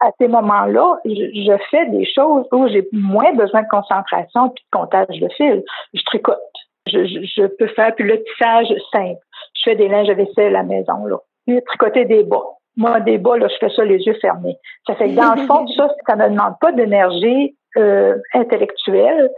À 0.01 0.11
ces 0.19 0.29
moments-là, 0.29 0.97
je, 1.05 1.57
fais 1.71 1.87
des 1.87 2.07
choses 2.07 2.47
où 2.53 2.69
j'ai 2.69 2.89
moins 2.93 3.33
besoin 3.35 3.63
de 3.63 3.69
concentration 3.69 4.49
puis 4.49 4.65
de 4.65 4.79
comptage 4.79 5.21
de 5.21 5.29
fil. 5.37 5.63
Je 5.93 6.03
tricote 6.05 6.39
je, 6.87 7.47
peux 7.47 7.67
faire 7.69 7.95
puis 7.95 8.05
le 8.05 8.23
tissage 8.23 8.67
simple. 8.93 9.21
Je 9.55 9.63
fais 9.65 9.77
des 9.77 9.89
linges 9.89 10.09
à 10.09 10.15
vaisselle 10.15 10.57
à 10.57 10.63
la 10.63 10.63
maison, 10.63 11.07
là. 11.07 11.19
Puis 11.47 11.61
tricoter 11.67 12.05
des 12.05 12.25
bas. 12.25 12.45
Moi, 12.77 13.01
des 13.01 13.19
bas, 13.19 13.37
là, 13.37 13.49
je 13.49 13.57
fais 13.59 13.75
ça 13.75 13.85
les 13.85 13.99
yeux 13.99 14.17
fermés. 14.21 14.57
Ça 14.87 14.95
fait 14.95 15.09
que 15.09 15.17
dans 15.17 15.35
le 15.35 15.47
fond, 15.47 15.67
ça, 15.77 15.89
ça 16.07 16.17
ne 16.17 16.25
me 16.25 16.31
demande 16.31 16.55
pas 16.61 16.73
d'énergie 16.73 17.57
euh, 17.77 18.17
intellectuelle. 18.35 19.31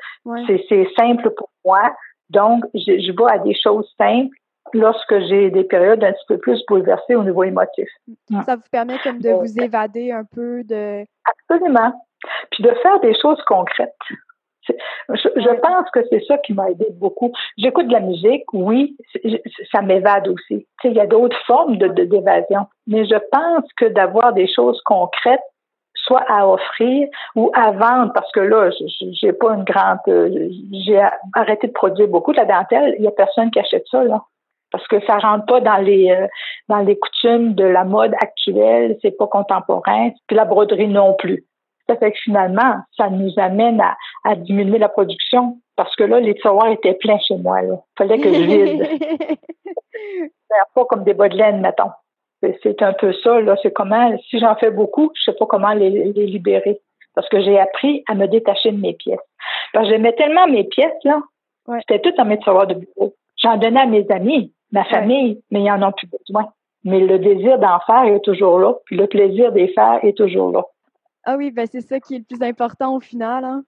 C'est 0.47 0.89
simple 0.97 1.31
pour 1.31 1.49
moi. 1.65 1.95
Donc, 2.31 2.65
je, 2.75 2.99
je 2.99 3.13
vais 3.13 3.31
à 3.31 3.39
des 3.39 3.55
choses 3.55 3.91
simples 3.99 4.37
lorsque 4.75 5.19
j'ai 5.29 5.51
des 5.51 5.65
périodes 5.65 6.03
un 6.03 6.13
petit 6.13 6.27
peu 6.29 6.39
plus 6.39 6.63
bouleversées 6.69 7.15
au 7.15 7.25
niveau 7.25 7.45
émotif. 7.45 7.89
Ça 8.45 8.57
vous 8.57 8.63
permet 8.71 8.99
comme 9.03 9.21
de 9.21 9.31
vous 9.31 9.59
évader 9.59 10.13
un 10.13 10.25
peu 10.25 10.63
de... 10.65 11.05
Absolument. 11.25 11.93
Puis 12.51 12.63
de 12.63 12.71
faire 12.83 13.01
des 13.01 13.15
choses 13.21 13.43
concrètes. 13.47 13.95
Je, 14.69 15.61
pense 15.61 15.91
que 15.91 16.01
c'est 16.09 16.25
ça 16.27 16.39
qui 16.39 16.55
m'a 16.55 16.71
aidé 16.71 16.87
beaucoup. 16.93 17.33
J'écoute 17.59 17.89
de 17.89 17.93
la 17.93 18.01
musique, 18.01 18.45
oui, 18.53 18.97
ça 19.73 19.83
m'évade 19.83 20.29
aussi. 20.29 20.67
il 20.85 20.93
y 20.93 21.01
a 21.01 21.07
d'autres 21.07 21.37
formes 21.47 21.79
de 21.79 21.89
d'évasion, 21.89 22.67
mais 22.87 23.05
je 23.05 23.17
pense 23.31 23.65
que 23.77 23.87
d'avoir 23.87 24.33
des 24.33 24.47
choses 24.47 24.81
concrètes 24.85 25.43
soit 25.95 26.25
à 26.29 26.47
offrir 26.49 27.09
ou 27.35 27.51
à 27.55 27.71
vendre 27.73 28.13
parce 28.13 28.31
que 28.33 28.41
là 28.41 28.71
j'ai 29.21 29.33
pas 29.33 29.55
une 29.55 29.65
grande 29.65 29.99
euh, 30.09 30.49
j'ai 30.73 31.01
arrêté 31.35 31.69
de 31.69 31.73
produire 31.73 32.09
beaucoup 32.09 32.33
de 32.33 32.39
la 32.39 32.45
dentelle 32.45 32.97
il 32.99 33.05
y 33.05 33.07
a 33.07 33.13
personne 33.13 33.51
qui 33.51 33.61
achète 33.61 33.85
ça 33.91 34.03
là 34.03 34.25
parce 34.73 34.87
que 34.89 35.01
ça 35.07 35.19
rentre 35.19 35.47
pas 35.47 35.61
dans 35.61 35.77
les 35.77 36.11
euh, 36.11 36.27
dans 36.69 36.79
les 36.79 36.99
coutumes 36.99 37.55
de 37.55 37.65
la 37.65 37.85
mode 37.85 38.15
actuelle 38.21 38.99
c'est 39.03 39.17
pas 39.17 39.27
contemporain 39.29 40.11
puis 40.27 40.37
la 40.37 40.45
broderie 40.45 40.89
non 40.89 41.15
plus 41.15 41.45
ça 41.89 41.97
fait 41.97 42.13
que 42.13 42.19
finalement, 42.19 42.77
ça 42.97 43.11
nous 43.11 43.33
amène 43.37 43.83
à, 44.25 44.37
diminuer 44.37 44.79
la 44.79 44.89
production 44.89 45.59
parce 45.77 45.95
que 45.97 46.05
là, 46.05 46.21
les 46.21 46.35
tiroirs 46.35 46.71
étaient 46.71 46.95
pleins 46.95 47.19
chez 47.19 47.37
moi. 47.37 47.63
Il 47.63 47.77
fallait 47.99 48.19
que 48.19 48.33
je 48.33 48.43
vide. 48.43 48.89
pas 50.75 50.85
comme 50.85 51.05
des 51.05 51.15
bas 51.15 51.29
de 51.29 51.37
laine, 51.37 51.61
mettons. 51.61 51.91
C'est 52.63 52.83
un 52.83 52.93
peu 52.93 53.13
ça. 53.13 53.41
Là. 53.41 53.57
C'est 53.63 53.73
comment, 53.73 54.17
si 54.29 54.39
j'en 54.39 54.55
fais 54.57 54.71
beaucoup, 54.71 55.11
je 55.15 55.23
sais 55.25 55.37
pas 55.37 55.47
comment 55.47 55.73
les, 55.73 56.13
libérer. 56.13 56.81
Parce 57.15 57.29
que 57.29 57.41
j'ai 57.41 57.59
appris 57.59 58.03
à 58.09 58.15
me 58.15 58.27
détacher 58.27 58.73
de 58.73 58.81
mes 58.81 58.95
pièces. 58.95 59.21
Parce 59.73 59.87
que 59.87 59.93
j'aimais 59.93 60.13
tellement 60.13 60.47
mes 60.47 60.65
pièces, 60.65 60.93
là. 61.05 61.21
C'était 61.81 62.01
tout 62.01 62.13
dans 62.17 62.25
mes 62.25 62.39
tiroirs 62.39 62.67
de 62.67 62.75
bureau. 62.75 63.15
J'en 63.37 63.57
donnais 63.57 63.81
à 63.81 63.87
mes 63.87 64.07
amis, 64.11 64.53
ma 64.73 64.85
famille, 64.85 65.43
mais 65.51 65.63
ils 65.63 65.71
en 65.71 65.83
ont 65.83 65.93
plus 65.93 66.09
besoin. 66.09 66.53
Mais 66.85 67.01
le 67.01 67.19
désir 67.19 67.59
d'en 67.59 67.79
faire 67.81 68.05
est 68.05 68.25
toujours 68.25 68.59
là, 68.59 68.75
puis 68.87 68.97
le 68.97 69.07
plaisir 69.07 69.53
d'y 69.53 69.69
faire 69.73 70.01
est 70.03 70.17
toujours 70.17 70.51
là. 70.51 70.63
Ah 71.25 71.37
oui, 71.37 71.53
ben 71.53 71.67
c'est 71.71 71.81
ça 71.81 72.01
qui 72.01 72.17
est 72.17 72.19
le 72.19 72.25
plus 72.25 72.45
important 72.45 72.97
au 72.97 73.01
final. 73.01 73.45
Hein? 73.45 73.63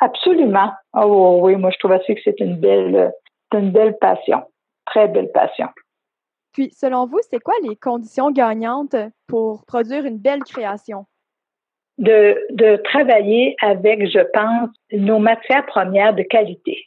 Absolument. 0.00 0.72
Oh 0.92 1.38
oui, 1.42 1.54
moi 1.56 1.70
je 1.70 1.78
trouve 1.78 1.92
aussi 1.92 2.14
que 2.14 2.20
c'est 2.24 2.40
une 2.40 2.56
belle, 2.56 3.12
une 3.52 3.70
belle 3.70 3.96
passion. 3.98 4.42
Très 4.86 5.06
belle 5.08 5.30
passion. 5.32 5.68
Puis, 6.52 6.70
selon 6.72 7.06
vous, 7.06 7.18
c'est 7.30 7.38
quoi 7.38 7.54
les 7.62 7.76
conditions 7.76 8.30
gagnantes 8.30 8.96
pour 9.26 9.66
produire 9.66 10.06
une 10.06 10.16
belle 10.16 10.42
création? 10.42 11.04
De, 11.98 12.34
de 12.50 12.76
travailler 12.76 13.56
avec, 13.60 14.08
je 14.10 14.20
pense, 14.32 14.70
nos 14.92 15.18
matières 15.18 15.66
premières 15.66 16.14
de 16.14 16.22
qualité. 16.22 16.85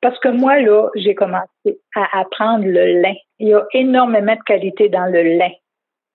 Parce 0.00 0.18
que 0.20 0.28
moi, 0.28 0.58
là, 0.60 0.88
j'ai 0.94 1.14
commencé 1.14 1.80
à 1.94 2.20
apprendre 2.20 2.64
le 2.64 3.00
lin. 3.00 3.14
Il 3.38 3.48
y 3.48 3.54
a 3.54 3.64
énormément 3.72 4.34
de 4.34 4.42
qualité 4.42 4.88
dans 4.88 5.06
le 5.06 5.22
lin 5.38 5.50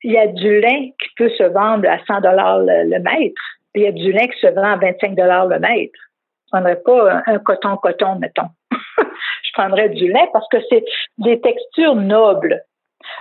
il 0.03 0.11
y 0.11 0.17
a 0.17 0.27
du 0.27 0.59
lin 0.59 0.89
qui 0.99 1.09
peut 1.15 1.29
se 1.29 1.43
vendre 1.43 1.87
à 1.89 1.99
100 2.05 2.21
dollars 2.21 2.59
le, 2.59 2.99
mètre. 2.99 3.41
Il 3.75 3.83
y 3.83 3.87
a 3.87 3.91
du 3.91 4.11
lin 4.11 4.27
qui 4.27 4.39
se 4.39 4.47
vend 4.47 4.73
à 4.73 4.77
25 4.77 5.15
dollars 5.15 5.47
le 5.47 5.59
mètre. 5.59 5.99
Je 6.45 6.57
prendrais 6.57 6.81
pas 6.81 7.21
un, 7.27 7.39
coton-coton, 7.39 8.15
mettons. 8.15 8.49
je 8.97 9.51
prendrais 9.53 9.89
du 9.89 10.11
lin 10.11 10.25
parce 10.33 10.47
que 10.49 10.57
c'est 10.69 10.83
des 11.19 11.39
textures 11.39 11.95
nobles. 11.95 12.61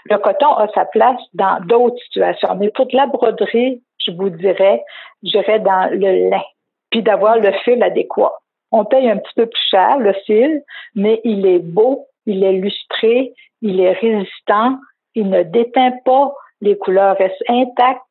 Le 0.07 0.17
coton 0.19 0.53
a 0.55 0.69
sa 0.75 0.85
place 0.87 1.21
dans 1.35 1.61
d'autres 1.65 1.99
situations. 2.05 2.55
Mais 2.57 2.71
pour 2.71 2.87
de 2.87 2.97
la 2.97 3.07
broderie, 3.07 3.83
je 4.05 4.13
vous 4.13 4.31
dirais, 4.31 4.83
j'irais 5.23 5.61
dans 5.61 5.91
le 5.93 6.31
lin. 6.31 6.43
Puis 6.91 7.03
d'avoir 7.03 7.39
le 7.39 7.53
fil 7.65 7.83
adéquat. 7.83 8.33
On 8.73 8.85
paye 8.85 9.09
un 9.09 9.17
petit 9.17 9.35
peu 9.35 9.47
plus 9.47 9.63
cher 9.71 9.99
le 9.99 10.13
fil, 10.27 10.63
mais 10.95 11.21
il 11.25 11.47
est 11.47 11.59
beau, 11.59 12.07
il 12.27 12.45
est 12.45 12.53
lustré, 12.53 13.35
il 13.63 13.81
est 13.81 13.93
résistant, 13.93 14.79
il 15.15 15.29
ne 15.29 15.43
déteint 15.43 15.93
pas, 16.05 16.33
les 16.61 16.77
couleurs 16.79 17.17
restent 17.17 17.43
intactes. 17.49 18.03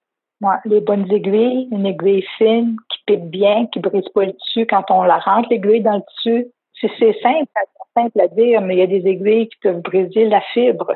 les 0.66 0.82
bonnes 0.82 1.12
aiguilles, 1.12 1.68
une 1.72 1.86
aiguille 1.86 2.26
fine 2.38 2.76
qui 2.90 3.00
pique 3.06 3.30
bien, 3.30 3.68
qui 3.68 3.80
brise 3.80 4.08
pas 4.10 4.26
le 4.26 4.34
dessus 4.34 4.66
quand 4.66 4.90
on 4.90 5.04
la 5.04 5.20
rentre 5.20 5.50
l'aiguille 5.50 5.82
dans 5.82 5.96
le 5.96 6.02
dessus. 6.02 6.48
C'est 6.80 7.22
simple, 7.22 7.52
simple 7.96 8.22
à 8.22 8.28
dire, 8.28 8.62
mais 8.62 8.76
il 8.76 8.80
y 8.80 8.84
a 8.84 8.88
des 8.88 9.06
aiguilles 9.06 9.50
qui 9.50 9.58
peuvent 9.62 9.82
briser 9.82 10.26
la 10.26 10.42
fibre. 10.54 10.94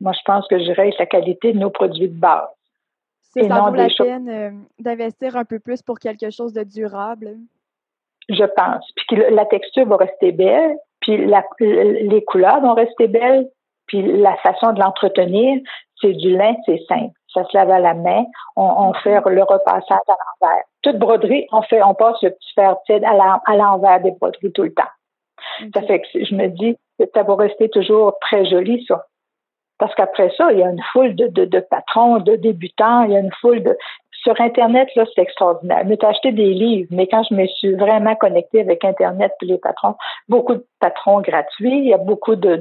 Moi, 0.00 0.12
je 0.12 0.20
pense 0.24 0.46
que 0.48 0.58
je 0.58 0.72
reste 0.72 0.98
la 0.98 1.06
qualité 1.06 1.52
de 1.52 1.58
nos 1.58 1.70
produits 1.70 2.08
de 2.08 2.18
base. 2.18 2.48
C'est 3.22 3.46
ça 3.46 3.60
vaut 3.60 3.74
la 3.74 3.88
peine 3.96 4.28
euh, 4.28 4.50
d'investir 4.80 5.36
un 5.36 5.44
peu 5.44 5.60
plus 5.60 5.82
pour 5.82 6.00
quelque 6.00 6.30
chose 6.30 6.52
de 6.52 6.64
durable. 6.64 7.36
Je 8.30 8.44
pense. 8.44 8.86
Puis 8.96 9.06
que 9.08 9.34
la 9.34 9.44
texture 9.46 9.86
va 9.86 9.96
rester 9.96 10.32
belle, 10.32 10.76
puis 11.00 11.16
les 11.18 12.24
couleurs 12.24 12.60
vont 12.60 12.74
rester 12.74 13.08
belles, 13.08 13.48
puis 13.86 14.02
la 14.02 14.36
façon 14.36 14.72
de 14.72 14.80
l'entretenir, 14.80 15.60
c'est 16.00 16.12
du 16.12 16.36
lin, 16.36 16.54
c'est 16.64 16.80
simple. 16.88 17.12
Ça 17.34 17.44
se 17.44 17.56
lave 17.56 17.70
à 17.70 17.80
la 17.80 17.94
main. 17.94 18.24
On, 18.56 18.92
fait 18.94 19.20
le 19.26 19.42
repassage 19.42 19.82
à 19.90 20.14
l'envers. 20.42 20.62
Toute 20.82 20.98
broderie, 20.98 21.46
on 21.52 21.62
fait, 21.62 21.82
on 21.82 21.94
passe 21.94 22.22
le 22.22 22.30
petit 22.30 22.52
fer 22.54 22.76
tiède 22.86 23.04
à 23.04 23.56
l'envers 23.56 24.00
des 24.00 24.12
broderies 24.12 24.52
tout 24.52 24.62
le 24.62 24.72
temps. 24.72 24.90
Ça 25.74 25.82
fait 25.82 26.00
que 26.00 26.24
je 26.24 26.34
me 26.34 26.48
dis 26.48 26.76
ça 27.14 27.22
va 27.22 27.34
rester 27.34 27.68
toujours 27.68 28.18
très 28.20 28.44
joli, 28.46 28.84
ça. 28.86 29.06
Parce 29.78 29.94
qu'après 29.94 30.30
ça, 30.36 30.52
il 30.52 30.58
y 30.58 30.62
a 30.62 30.68
une 30.68 30.82
foule 30.92 31.14
de, 31.14 31.28
de, 31.28 31.46
de 31.46 31.60
patrons, 31.60 32.18
de 32.18 32.36
débutants, 32.36 33.04
il 33.04 33.12
y 33.12 33.16
a 33.16 33.20
une 33.20 33.32
foule 33.40 33.62
de, 33.62 33.76
sur 34.22 34.38
Internet, 34.40 34.88
là, 34.96 35.04
c'est 35.14 35.22
extraordinaire. 35.22 35.84
Mais 35.86 36.02
acheté 36.04 36.32
des 36.32 36.52
livres, 36.52 36.88
mais 36.90 37.06
quand 37.06 37.22
je 37.28 37.34
me 37.34 37.46
suis 37.46 37.74
vraiment 37.74 38.14
connectée 38.16 38.60
avec 38.60 38.84
Internet 38.84 39.32
et 39.42 39.46
les 39.46 39.58
patrons, 39.58 39.94
beaucoup 40.28 40.54
de 40.54 40.66
patrons 40.78 41.20
gratuits, 41.20 41.78
il 41.78 41.88
y 41.88 41.94
a 41.94 41.98
beaucoup 41.98 42.36
de, 42.36 42.56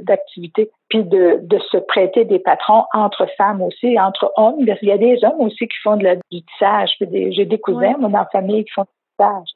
d'activités, 0.00 0.70
puis 0.88 1.04
de, 1.04 1.40
de 1.42 1.58
se 1.70 1.76
prêter 1.76 2.24
des 2.24 2.38
patrons 2.38 2.84
entre 2.94 3.26
femmes 3.36 3.62
aussi, 3.62 3.98
entre 4.00 4.32
hommes, 4.36 4.64
parce 4.66 4.78
qu'il 4.78 4.88
y 4.88 4.92
a 4.92 4.98
des 4.98 5.22
hommes 5.24 5.40
aussi 5.40 5.68
qui 5.68 5.78
font 5.82 5.96
de 5.96 6.04
la, 6.04 6.16
du 6.16 6.42
tissage. 6.42 6.90
J'ai 7.00 7.44
des 7.44 7.58
cousins, 7.58 7.96
moi, 7.98 8.08
dans 8.08 8.18
la 8.18 8.28
famille, 8.32 8.64
qui 8.64 8.72
font 8.72 8.82
du 8.82 8.88
tissage. 9.10 9.48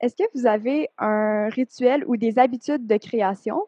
Est-ce 0.00 0.16
que 0.16 0.28
vous 0.34 0.46
avez 0.46 0.88
un 0.98 1.48
rituel 1.48 2.04
ou 2.06 2.16
des 2.16 2.38
habitudes 2.38 2.86
de 2.86 2.96
création? 2.98 3.64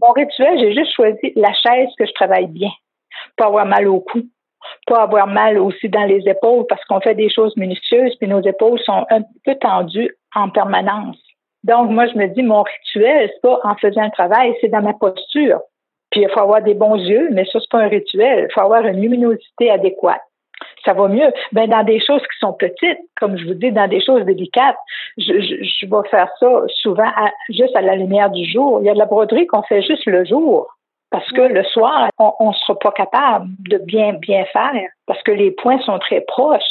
Mon 0.00 0.12
rituel, 0.12 0.58
j'ai 0.58 0.74
juste 0.74 0.94
choisi 0.94 1.32
la 1.36 1.52
chaise 1.52 1.88
que 1.98 2.06
je 2.06 2.12
travaille 2.12 2.46
bien, 2.46 2.70
pour 3.36 3.46
avoir 3.48 3.66
mal 3.66 3.86
au 3.86 4.00
cou 4.00 4.22
pas 4.86 5.02
avoir 5.02 5.26
mal 5.26 5.58
aussi 5.58 5.88
dans 5.88 6.04
les 6.04 6.28
épaules 6.28 6.64
parce 6.68 6.84
qu'on 6.84 7.00
fait 7.00 7.14
des 7.14 7.30
choses 7.30 7.56
minutieuses, 7.56 8.14
puis 8.16 8.28
nos 8.28 8.42
épaules 8.42 8.80
sont 8.80 9.06
un 9.10 9.22
peu 9.44 9.54
tendues 9.56 10.14
en 10.34 10.50
permanence. 10.50 11.16
Donc, 11.64 11.90
moi, 11.90 12.06
je 12.06 12.16
me 12.16 12.26
dis, 12.28 12.42
mon 12.42 12.62
rituel, 12.62 13.28
c'est 13.32 13.40
pas 13.42 13.58
en 13.64 13.74
faisant 13.74 14.04
le 14.04 14.12
travail, 14.12 14.54
c'est 14.60 14.68
dans 14.68 14.82
ma 14.82 14.94
posture. 14.94 15.60
Puis, 16.10 16.22
il 16.22 16.28
faut 16.30 16.40
avoir 16.40 16.62
des 16.62 16.74
bons 16.74 16.94
yeux, 16.94 17.28
mais 17.32 17.44
ça, 17.46 17.58
c'est 17.58 17.70
pas 17.70 17.80
un 17.80 17.88
rituel. 17.88 18.46
Il 18.48 18.54
faut 18.54 18.60
avoir 18.60 18.86
une 18.86 19.00
luminosité 19.00 19.70
adéquate. 19.70 20.22
Ça 20.84 20.92
va 20.92 21.08
mieux. 21.08 21.32
Ben, 21.52 21.68
dans 21.68 21.82
des 21.82 22.00
choses 22.00 22.22
qui 22.22 22.38
sont 22.38 22.52
petites, 22.52 23.00
comme 23.20 23.36
je 23.36 23.46
vous 23.46 23.54
dis, 23.54 23.72
dans 23.72 23.88
des 23.88 24.00
choses 24.00 24.24
délicates, 24.24 24.76
je, 25.18 25.86
vais 25.86 26.08
faire 26.08 26.30
ça 26.38 26.62
souvent 26.68 27.10
juste 27.50 27.74
à 27.74 27.82
la 27.82 27.96
lumière 27.96 28.30
du 28.30 28.48
jour. 28.48 28.78
Il 28.80 28.86
y 28.86 28.88
a 28.88 28.94
de 28.94 28.98
la 28.98 29.06
broderie 29.06 29.46
qu'on 29.46 29.62
fait 29.62 29.82
juste 29.82 30.06
le 30.06 30.24
jour. 30.24 30.68
Parce 31.10 31.30
que 31.32 31.40
le 31.40 31.62
soir, 31.64 32.08
on 32.18 32.48
ne 32.48 32.52
sera 32.54 32.78
pas 32.78 32.92
capable 32.92 33.48
de 33.68 33.78
bien, 33.78 34.14
bien 34.14 34.44
faire 34.46 34.88
parce 35.06 35.22
que 35.22 35.30
les 35.30 35.52
points 35.52 35.80
sont 35.80 35.98
très 35.98 36.20
proches. 36.22 36.62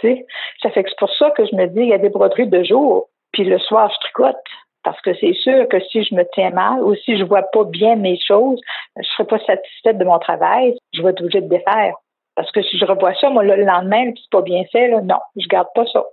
Ça 0.00 0.70
fait 0.70 0.82
que 0.82 0.90
c'est 0.90 0.98
pour 0.98 1.12
ça 1.14 1.30
que 1.30 1.44
je 1.44 1.54
me 1.54 1.66
dis, 1.66 1.80
il 1.80 1.88
y 1.88 1.92
a 1.92 1.98
des 1.98 2.08
broderies 2.08 2.48
de 2.48 2.62
jour, 2.64 3.08
puis 3.32 3.44
le 3.44 3.58
soir, 3.58 3.90
je 3.92 3.98
tricote. 4.00 4.36
Parce 4.84 5.00
que 5.02 5.14
c'est 5.14 5.34
sûr 5.34 5.68
que 5.68 5.78
si 5.80 6.02
je 6.02 6.14
me 6.14 6.24
tiens 6.32 6.50
mal 6.50 6.82
ou 6.82 6.96
si 6.96 7.16
je 7.16 7.22
vois 7.22 7.42
pas 7.42 7.62
bien 7.64 7.94
mes 7.94 8.18
choses, 8.18 8.60
je 8.96 9.08
serai 9.10 9.24
pas 9.24 9.38
satisfaite 9.38 9.96
de 9.96 10.04
mon 10.04 10.18
travail, 10.18 10.76
je 10.92 11.02
vais 11.02 11.10
être 11.10 11.20
obligée 11.20 11.40
de 11.40 11.48
défaire. 11.48 11.94
Parce 12.34 12.50
que 12.50 12.62
si 12.62 12.78
je 12.78 12.84
revois 12.84 13.14
ça, 13.14 13.30
moi, 13.30 13.44
le 13.44 13.62
lendemain, 13.62 14.10
puis 14.10 14.20
c'est 14.22 14.32
pas 14.32 14.42
bien 14.42 14.64
fait, 14.72 14.88
là, 14.88 15.00
non, 15.00 15.20
je 15.36 15.46
garde 15.46 15.68
pas 15.74 15.86
ça. 15.86 16.04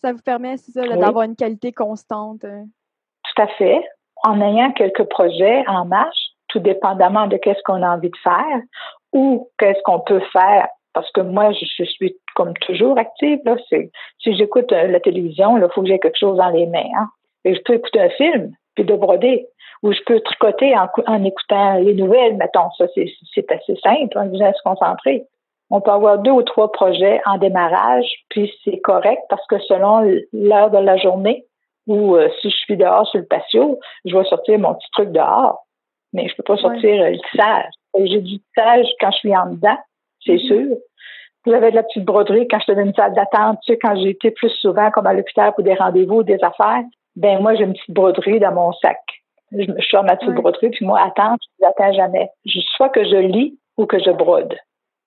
Ça 0.00 0.12
vous 0.12 0.22
permet, 0.22 0.56
c'est 0.56 0.72
ça, 0.72 0.86
d'avoir 0.86 1.24
une 1.24 1.34
qualité 1.34 1.72
constante. 1.72 2.44
Euh? 2.44 2.62
Tout 3.24 3.42
à 3.42 3.48
fait. 3.48 3.82
En 4.22 4.40
ayant 4.40 4.70
quelques 4.72 5.04
projets 5.04 5.64
en 5.66 5.84
marche, 5.84 6.35
tout 6.48 6.60
dépendamment 6.60 7.26
de 7.26 7.36
qu'est-ce 7.36 7.62
qu'on 7.64 7.82
a 7.82 7.88
envie 7.88 8.10
de 8.10 8.16
faire 8.22 8.60
ou 9.12 9.48
qu'est-ce 9.58 9.80
qu'on 9.84 10.00
peut 10.00 10.22
faire. 10.32 10.68
Parce 10.92 11.10
que 11.12 11.20
moi, 11.20 11.52
je, 11.52 11.84
suis 11.84 12.16
comme 12.34 12.54
toujours 12.54 12.98
active. 12.98 13.40
Là. 13.44 13.56
Si 13.68 14.36
j'écoute 14.36 14.72
euh, 14.72 14.86
la 14.88 15.00
télévision, 15.00 15.58
il 15.58 15.66
faut 15.74 15.82
que 15.82 15.88
j'ai 15.88 15.98
quelque 15.98 16.18
chose 16.18 16.38
dans 16.38 16.48
les 16.48 16.66
mains. 16.66 16.90
Hein. 16.98 17.08
Et 17.44 17.54
je 17.54 17.60
peux 17.62 17.74
écouter 17.74 18.00
un 18.00 18.08
film, 18.10 18.52
puis 18.74 18.84
de 18.84 18.94
broder. 18.94 19.46
Ou 19.82 19.92
je 19.92 20.00
peux 20.06 20.20
tricoter 20.20 20.74
en, 20.76 20.88
en 21.06 21.22
écoutant 21.24 21.74
les 21.74 21.94
nouvelles, 21.94 22.36
mettons. 22.36 22.70
Ça, 22.78 22.86
c'est 22.94 23.52
assez 23.52 23.76
simple. 23.82 24.16
On 24.16 24.26
de 24.26 24.38
se 24.38 24.62
concentrer. 24.64 25.26
On 25.68 25.80
peut 25.80 25.90
avoir 25.90 26.18
deux 26.18 26.30
ou 26.30 26.42
trois 26.42 26.70
projets 26.70 27.20
en 27.26 27.38
démarrage, 27.38 28.06
puis 28.28 28.52
c'est 28.64 28.80
correct 28.80 29.20
parce 29.28 29.44
que 29.48 29.58
selon 29.58 30.00
l'heure 30.32 30.70
de 30.70 30.78
la 30.78 30.96
journée, 30.96 31.44
ou 31.86 32.16
euh, 32.16 32.28
si 32.40 32.50
je 32.50 32.56
suis 32.56 32.76
dehors 32.76 33.06
sur 33.08 33.20
le 33.20 33.26
patio, 33.26 33.78
je 34.04 34.16
vais 34.16 34.24
sortir 34.24 34.58
mon 34.58 34.74
petit 34.74 34.90
truc 34.92 35.10
dehors 35.10 35.65
mais 36.12 36.28
je 36.28 36.34
peux 36.36 36.42
pas 36.42 36.56
sortir 36.56 37.02
euh, 37.02 37.10
le 37.10 37.18
tissage. 37.30 37.70
J'ai 37.98 38.20
du 38.20 38.38
tissage 38.38 38.86
quand 39.00 39.10
je 39.10 39.18
suis 39.18 39.36
en 39.36 39.50
dedans, 39.50 39.78
c'est 40.24 40.34
mm-hmm. 40.34 40.46
sûr. 40.46 40.76
J'avais 41.46 41.70
de 41.70 41.76
la 41.76 41.84
petite 41.84 42.04
broderie 42.04 42.48
quand 42.48 42.58
je 42.58 42.72
faisais 42.72 42.82
une 42.82 42.94
salle 42.94 43.14
d'attente, 43.14 43.58
tu 43.64 43.72
sais, 43.72 43.78
quand 43.78 43.94
j'ai 43.96 44.10
été 44.10 44.32
plus 44.32 44.50
souvent 44.50 44.90
comme 44.90 45.06
à 45.06 45.14
l'hôpital 45.14 45.52
pour 45.54 45.62
des 45.62 45.74
rendez-vous 45.74 46.16
ou 46.16 46.22
des 46.24 46.42
affaires, 46.42 46.82
ben 47.14 47.40
moi, 47.40 47.54
j'ai 47.54 47.64
une 47.64 47.72
petite 47.72 47.94
broderie 47.94 48.40
dans 48.40 48.52
mon 48.52 48.72
sac. 48.72 48.98
Je, 49.52 49.62
je 49.62 49.86
sors 49.86 50.02
ma 50.02 50.16
petite 50.16 50.34
broderie, 50.34 50.70
puis 50.70 50.84
moi, 50.84 51.00
attends, 51.00 51.36
je 51.40 51.64
n'attends 51.64 51.92
jamais. 51.92 52.28
Soit 52.76 52.88
que 52.88 53.04
je 53.04 53.16
lis 53.16 53.58
ou 53.76 53.86
que 53.86 53.98
je 53.98 54.10
brode. 54.10 54.56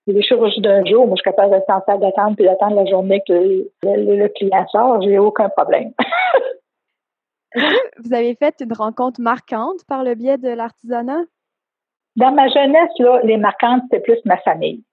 Les 0.06 0.22
chirurgies 0.22 0.62
d'un 0.62 0.84
jour, 0.84 1.06
moi, 1.06 1.14
je 1.16 1.20
suis 1.20 1.30
capable 1.30 1.50
de 1.50 1.56
rester 1.56 1.72
en 1.72 1.82
salle 1.86 2.00
d'attente 2.00 2.36
puis 2.36 2.46
d'attendre 2.46 2.76
la 2.76 2.90
journée 2.90 3.22
que 3.28 3.32
le, 3.32 4.16
le 4.16 4.28
client 4.28 4.66
sort, 4.68 5.02
j'ai 5.02 5.18
aucun 5.18 5.50
problème. 5.50 5.92
Que 7.54 8.02
vous 8.02 8.14
avez 8.14 8.34
fait 8.34 8.54
une 8.60 8.72
rencontre 8.72 9.20
marquante 9.20 9.84
par 9.88 10.04
le 10.04 10.14
biais 10.14 10.38
de 10.38 10.48
l'artisanat? 10.48 11.22
Dans 12.16 12.32
ma 12.32 12.48
jeunesse, 12.48 12.90
là, 12.98 13.20
les 13.24 13.36
marquantes, 13.36 13.82
c'était 13.90 14.02
plus 14.02 14.18
ma 14.24 14.36
famille. 14.38 14.84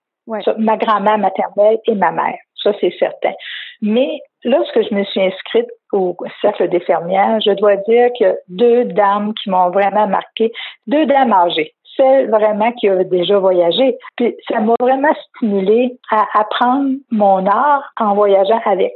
ma 0.57 0.77
grand-mère 0.77 1.17
maternelle 1.17 1.79
et 1.85 1.95
ma 1.95 2.11
mère. 2.11 2.37
Ça, 2.61 2.73
c'est 2.81 2.93
certain. 2.99 3.33
Mais 3.81 4.19
lorsque 4.43 4.81
je 4.81 4.93
me 4.93 5.03
suis 5.05 5.21
inscrite 5.21 5.67
au 5.91 6.15
Cercle 6.41 6.69
des 6.69 6.79
fermières, 6.81 7.39
je 7.41 7.51
dois 7.51 7.77
dire 7.77 8.09
que 8.19 8.37
deux 8.49 8.85
dames 8.85 9.33
qui 9.35 9.49
m'ont 9.49 9.69
vraiment 9.69 10.07
marqué, 10.07 10.51
deux 10.87 11.05
dames 11.05 11.31
âgées, 11.31 11.73
celles 11.95 12.29
vraiment 12.29 12.71
qui 12.73 12.89
ont 12.89 13.03
déjà 13.03 13.39
voyagé. 13.39 13.97
Puis 14.15 14.35
ça 14.49 14.59
m'a 14.59 14.73
vraiment 14.79 15.13
stimulé 15.35 15.97
à 16.11 16.25
apprendre 16.33 16.95
mon 17.11 17.45
art 17.45 17.91
en 17.99 18.15
voyageant 18.15 18.61
avec. 18.65 18.93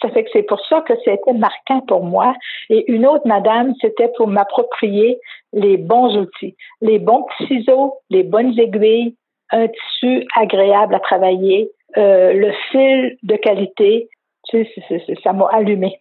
Ça 0.00 0.08
fait 0.10 0.24
que 0.24 0.30
c'est 0.32 0.42
pour 0.42 0.60
ça 0.66 0.80
que 0.82 0.94
c'était 1.04 1.32
marquant 1.32 1.80
pour 1.80 2.04
moi. 2.04 2.34
Et 2.70 2.90
une 2.90 3.06
autre 3.06 3.26
madame, 3.26 3.74
c'était 3.80 4.10
pour 4.16 4.28
m'approprier 4.28 5.18
les 5.52 5.76
bons 5.76 6.16
outils, 6.16 6.56
les 6.80 6.98
bons 6.98 7.26
ciseaux, 7.46 7.94
les 8.10 8.22
bonnes 8.22 8.58
aiguilles, 8.58 9.16
un 9.50 9.68
tissu 9.68 10.26
agréable 10.34 10.94
à 10.94 11.00
travailler, 11.00 11.70
euh, 11.96 12.32
le 12.32 12.52
fil 12.70 13.16
de 13.22 13.36
qualité. 13.36 14.08
Tu 14.48 14.66
sais, 14.88 15.02
ça 15.22 15.32
m'a 15.32 15.46
allumé. 15.52 16.00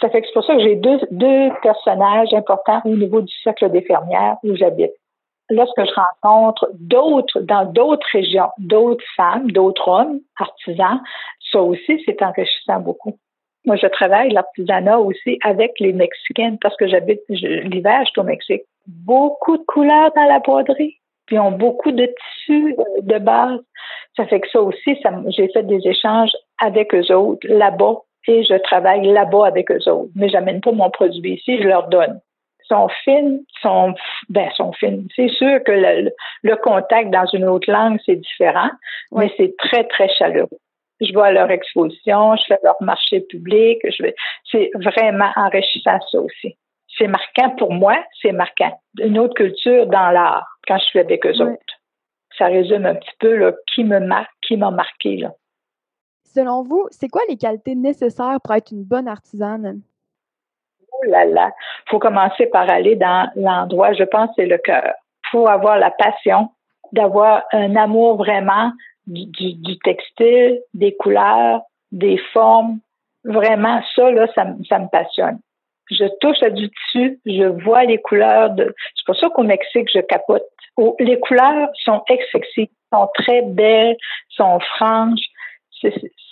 Ça 0.00 0.08
fait 0.08 0.20
que 0.20 0.26
c'est 0.26 0.32
pour 0.32 0.44
ça 0.44 0.54
que 0.54 0.62
j'ai 0.62 0.76
deux, 0.76 0.98
deux 1.10 1.50
personnages 1.62 2.32
importants 2.32 2.80
au 2.84 2.96
niveau 2.96 3.20
du 3.20 3.34
cercle 3.42 3.70
des 3.70 3.82
fermières 3.82 4.36
où 4.42 4.54
j'habite 4.54 4.92
lorsque 5.50 5.84
je 5.84 5.94
rencontre 5.94 6.70
d'autres, 6.74 7.40
dans 7.40 7.64
d'autres 7.64 8.06
régions, 8.12 8.50
d'autres 8.58 9.04
femmes, 9.16 9.50
d'autres 9.50 9.88
hommes, 9.88 10.20
artisans, 10.38 11.00
ça 11.52 11.60
aussi, 11.60 12.02
c'est 12.04 12.22
enrichissant 12.22 12.80
beaucoup. 12.80 13.16
Moi, 13.66 13.76
je 13.76 13.86
travaille 13.86 14.30
l'artisanat 14.30 14.98
aussi 14.98 15.38
avec 15.42 15.72
les 15.80 15.92
Mexicaines 15.92 16.58
parce 16.60 16.76
que 16.76 16.86
j'habite 16.86 17.20
l'hiver, 17.28 18.02
je 18.04 18.10
suis 18.10 18.20
au 18.20 18.24
Mexique. 18.24 18.62
Beaucoup 18.86 19.56
de 19.56 19.64
couleurs 19.64 20.12
dans 20.14 20.24
la 20.24 20.38
broderie, 20.40 20.98
puis 21.26 21.38
ont 21.38 21.52
beaucoup 21.52 21.90
de 21.90 22.06
tissus 22.06 22.74
euh, 22.78 23.00
de 23.00 23.18
base. 23.18 23.60
Ça 24.16 24.26
fait 24.26 24.40
que 24.40 24.50
ça 24.50 24.60
aussi, 24.60 24.98
j'ai 25.28 25.48
fait 25.48 25.62
des 25.62 25.80
échanges 25.86 26.32
avec 26.60 26.94
eux 26.94 27.14
autres 27.14 27.46
là-bas 27.48 27.96
et 28.28 28.44
je 28.44 28.54
travaille 28.54 29.06
là-bas 29.06 29.46
avec 29.46 29.70
eux 29.70 29.88
autres. 29.88 30.10
Mais 30.14 30.28
j'amène 30.28 30.60
pas 30.60 30.72
mon 30.72 30.90
produit 30.90 31.34
ici, 31.34 31.58
je 31.58 31.66
leur 31.66 31.88
donne 31.88 32.20
sont 32.68 32.88
fines, 33.04 33.44
sont, 33.60 33.94
ben, 34.28 34.50
sont 34.56 34.72
fines. 34.72 35.06
C'est 35.14 35.28
sûr 35.28 35.62
que 35.64 35.72
le, 36.42 36.56
contact 36.56 37.10
dans 37.10 37.26
une 37.26 37.44
autre 37.44 37.70
langue, 37.70 37.98
c'est 38.04 38.16
différent, 38.16 38.70
mais 39.12 39.32
c'est 39.36 39.54
très, 39.58 39.84
très 39.84 40.08
chaleureux. 40.08 40.58
Je 41.00 41.12
vais 41.12 41.22
à 41.22 41.32
leur 41.32 41.50
exposition, 41.50 42.36
je 42.36 42.44
fais 42.48 42.58
leur 42.62 42.76
marché 42.80 43.20
public, 43.20 43.78
je 43.84 44.02
vais, 44.02 44.14
c'est 44.50 44.70
vraiment 44.74 45.30
enrichissant 45.36 45.98
ça 46.10 46.20
aussi. 46.20 46.56
C'est 46.96 47.08
marquant 47.08 47.50
pour 47.56 47.72
moi, 47.72 47.96
c'est 48.22 48.32
marquant. 48.32 48.78
Une 49.00 49.18
autre 49.18 49.34
culture 49.34 49.86
dans 49.86 50.10
l'art, 50.10 50.46
quand 50.66 50.78
je 50.78 50.84
suis 50.84 51.00
avec 51.00 51.26
eux 51.26 51.42
autres. 51.42 51.60
Ça 52.38 52.46
résume 52.46 52.86
un 52.86 52.94
petit 52.94 53.14
peu 53.18 53.36
là, 53.36 53.52
qui 53.72 53.84
me 53.84 54.00
marque, 54.00 54.30
qui 54.42 54.56
m'a 54.56 54.70
marqué. 54.70 55.16
Là. 55.16 55.32
Selon 56.24 56.62
vous, 56.62 56.86
c'est 56.90 57.08
quoi 57.08 57.22
les 57.28 57.36
qualités 57.36 57.74
nécessaires 57.74 58.38
pour 58.42 58.54
être 58.54 58.72
une 58.72 58.84
bonne 58.84 59.08
artisane? 59.08 59.80
Oh 60.94 61.10
là 61.10 61.24
là, 61.24 61.50
faut 61.88 61.98
commencer 61.98 62.46
par 62.46 62.68
aller 62.70 62.96
dans 62.96 63.28
l'endroit, 63.36 63.92
je 63.92 64.04
pense, 64.04 64.30
c'est 64.36 64.46
le 64.46 64.58
cœur. 64.58 64.94
faut 65.30 65.48
avoir 65.48 65.78
la 65.78 65.90
passion, 65.90 66.50
d'avoir 66.92 67.42
un 67.52 67.76
amour 67.76 68.16
vraiment 68.16 68.72
du, 69.06 69.78
textile, 69.84 70.60
des 70.72 70.94
couleurs, 70.96 71.62
des 71.92 72.18
formes. 72.32 72.78
Vraiment, 73.24 73.82
ça, 73.94 74.10
là, 74.10 74.26
ça, 74.34 74.44
me 74.44 74.90
passionne. 74.90 75.38
Je 75.90 76.04
touche 76.20 76.42
à 76.42 76.50
du 76.50 76.70
tissu, 76.70 77.20
je 77.26 77.44
vois 77.64 77.84
les 77.84 77.98
couleurs. 77.98 78.50
C'est 78.56 79.06
pour 79.06 79.16
ça 79.16 79.28
qu'au 79.30 79.42
Mexique, 79.42 79.88
je 79.92 80.00
capote. 80.00 80.44
les 80.98 81.18
couleurs 81.20 81.68
sont 81.84 82.02
excessives, 82.08 82.68
sont 82.92 83.08
très 83.14 83.42
belles, 83.42 83.96
sont 84.30 84.60
franches 84.60 85.28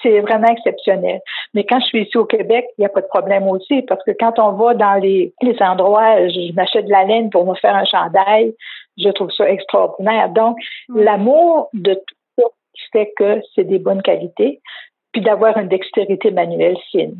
c'est 0.02 0.20
vraiment 0.20 0.48
exceptionnel. 0.48 1.20
Mais 1.54 1.64
quand 1.64 1.80
je 1.80 1.86
suis 1.86 2.02
ici 2.02 2.16
au 2.16 2.24
Québec, 2.24 2.66
il 2.76 2.82
n'y 2.82 2.86
a 2.86 2.88
pas 2.88 3.00
de 3.00 3.06
problème 3.06 3.46
aussi, 3.48 3.82
parce 3.82 4.02
que 4.04 4.12
quand 4.18 4.38
on 4.38 4.52
va 4.52 4.74
dans 4.74 4.94
les, 4.94 5.32
endroits, 5.60 6.28
je, 6.28 6.52
m'achète 6.54 6.86
de 6.86 6.90
la 6.90 7.04
laine 7.04 7.30
pour 7.30 7.46
me 7.46 7.54
faire 7.54 7.74
un 7.74 7.84
chandail, 7.84 8.54
je 8.98 9.08
trouve 9.10 9.30
ça 9.30 9.48
extraordinaire. 9.48 10.30
Donc, 10.30 10.56
l'amour 10.88 11.68
de 11.72 11.94
tout 11.94 12.14
ça 12.38 12.44
fait 12.92 13.12
que 13.16 13.40
c'est 13.54 13.64
des 13.64 13.78
bonnes 13.78 14.02
qualités, 14.02 14.60
puis 15.12 15.22
d'avoir 15.22 15.56
une 15.58 15.68
dextérité 15.68 16.30
manuelle 16.30 16.76
fine. 16.90 17.18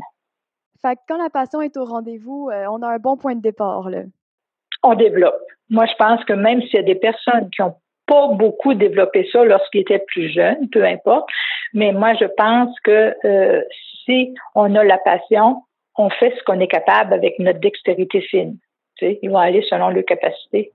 Fait 0.81 0.97
que 0.97 1.01
quand 1.09 1.23
la 1.23 1.31
passion 1.31 1.61
est 1.61 1.77
au 1.77 1.85
rendez-vous, 1.85 2.51
euh, 2.51 2.67
on 2.71 2.83
a 2.83 2.89
un 2.89 2.99
bon 2.99 3.17
point 3.17 3.35
de 3.35 3.41
départ, 3.41 3.89
là. 3.89 4.01
On 4.83 4.95
développe. 4.95 5.41
Moi, 5.71 5.87
je 5.87 5.95
pense 5.95 6.25
que 6.25 6.33
même 6.33 6.61
s'il 6.63 6.75
y 6.75 6.79
a 6.79 6.83
des 6.83 6.97
personnes 6.97 7.49
qui 7.51 7.63
ont 7.63 7.77
pas 8.07 8.29
beaucoup 8.29 8.75
développé 8.75 9.29
ça 9.33 9.45
lorsqu'ils 9.45 9.83
étaient 9.83 10.05
plus 10.07 10.29
jeunes, 10.29 10.69
peu 10.71 10.85
importe. 10.85 11.29
Mais 11.75 11.93
moi, 11.93 12.15
je 12.15 12.27
pense 12.37 12.79
que 12.81 13.15
euh, 13.25 13.63
si 14.05 14.35
on 14.55 14.75
a 14.75 14.85
la 14.85 14.99
passion, 14.99 15.63
on 15.97 16.11
fait 16.11 16.35
ce 16.37 16.43
qu'on 16.45 16.61
est 16.61 16.69
capable 16.69 17.13
avec 17.13 17.39
notre 17.39 17.61
dextérité 17.61 18.21
fine. 18.21 18.59
Tu 18.97 19.07
sais, 19.07 19.19
ils 19.23 19.31
vont 19.31 19.39
aller 19.39 19.63
selon 19.69 19.89
leurs 19.89 20.05
capacités. 20.05 20.73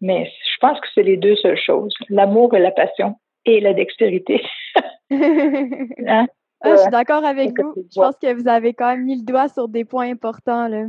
Mais 0.00 0.24
je 0.26 0.58
pense 0.60 0.80
que 0.80 0.86
c'est 0.94 1.02
les 1.02 1.16
deux 1.16 1.36
seules 1.36 1.58
choses, 1.58 1.94
l'amour 2.08 2.54
et 2.54 2.60
la 2.60 2.70
passion 2.70 3.16
et 3.44 3.60
la 3.60 3.74
dextérité. 3.74 4.42
hein? 5.10 6.26
ah, 6.60 6.70
je 6.70 6.76
suis 6.76 6.90
d'accord 6.90 7.24
avec 7.24 7.50
vous. 7.60 7.74
Je 7.76 8.00
pense 8.00 8.16
que 8.16 8.32
vous 8.32 8.48
avez 8.48 8.74
quand 8.74 8.88
même 8.88 9.04
mis 9.04 9.16
le 9.16 9.24
doigt 9.24 9.48
sur 9.48 9.68
des 9.68 9.84
points 9.84 10.10
importants. 10.10 10.68
Là. 10.68 10.84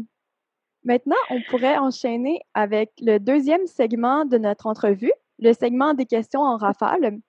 Maintenant, 0.83 1.15
on 1.29 1.41
pourrait 1.49 1.77
enchaîner 1.77 2.39
avec 2.53 2.91
le 3.01 3.17
deuxième 3.17 3.65
segment 3.65 4.25
de 4.25 4.37
notre 4.37 4.67
entrevue, 4.67 5.11
le 5.39 5.53
segment 5.53 5.93
des 5.93 6.05
questions 6.05 6.41
en 6.41 6.57
rafale. 6.57 7.19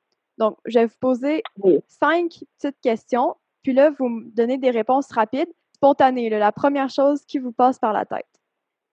Donc, 0.40 0.56
je 0.64 0.78
vais 0.78 0.86
vous 0.86 0.98
poser 0.98 1.42
cinq 1.86 2.32
petites 2.58 2.80
questions, 2.80 3.36
puis 3.62 3.74
là, 3.74 3.90
vous 3.90 4.08
me 4.08 4.34
donnez 4.34 4.56
des 4.56 4.70
réponses 4.70 5.12
rapides. 5.12 5.52
spontané, 5.74 6.30
la 6.30 6.50
première 6.50 6.88
chose 6.88 7.24
qui 7.26 7.38
vous 7.38 7.52
passe 7.52 7.78
par 7.78 7.92
la 7.92 8.06
tête. 8.06 8.26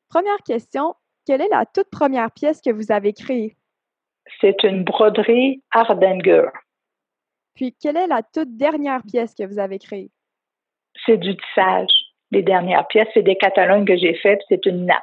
Première 0.09 0.43
question, 0.45 0.93
quelle 1.25 1.41
est 1.41 1.49
la 1.49 1.65
toute 1.65 1.89
première 1.89 2.31
pièce 2.31 2.61
que 2.61 2.69
vous 2.69 2.91
avez 2.91 3.13
créée? 3.13 3.55
C'est 4.41 4.61
une 4.63 4.83
broderie 4.83 5.63
Hardanger. 5.71 6.49
Puis, 7.55 7.73
quelle 7.81 7.95
est 7.95 8.07
la 8.07 8.23
toute 8.23 8.57
dernière 8.57 9.03
pièce 9.03 9.33
que 9.33 9.45
vous 9.45 9.57
avez 9.57 9.79
créée? 9.79 10.11
C'est 11.05 11.17
du 11.17 11.35
tissage. 11.37 11.91
Les 12.31 12.43
dernières 12.43 12.87
pièces, 12.87 13.07
c'est 13.13 13.23
des 13.23 13.37
catalogues 13.37 13.87
que 13.87 13.95
j'ai 13.95 14.15
fait, 14.15 14.41
c'est 14.49 14.65
une 14.65 14.85
nappe. 14.85 15.01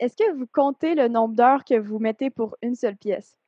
Est-ce 0.00 0.16
que 0.16 0.32
vous 0.36 0.48
comptez 0.52 0.96
le 0.96 1.06
nombre 1.06 1.36
d'heures 1.36 1.64
que 1.64 1.78
vous 1.78 2.00
mettez 2.00 2.30
pour 2.30 2.56
une 2.60 2.74
seule 2.74 2.96
pièce? 2.96 3.38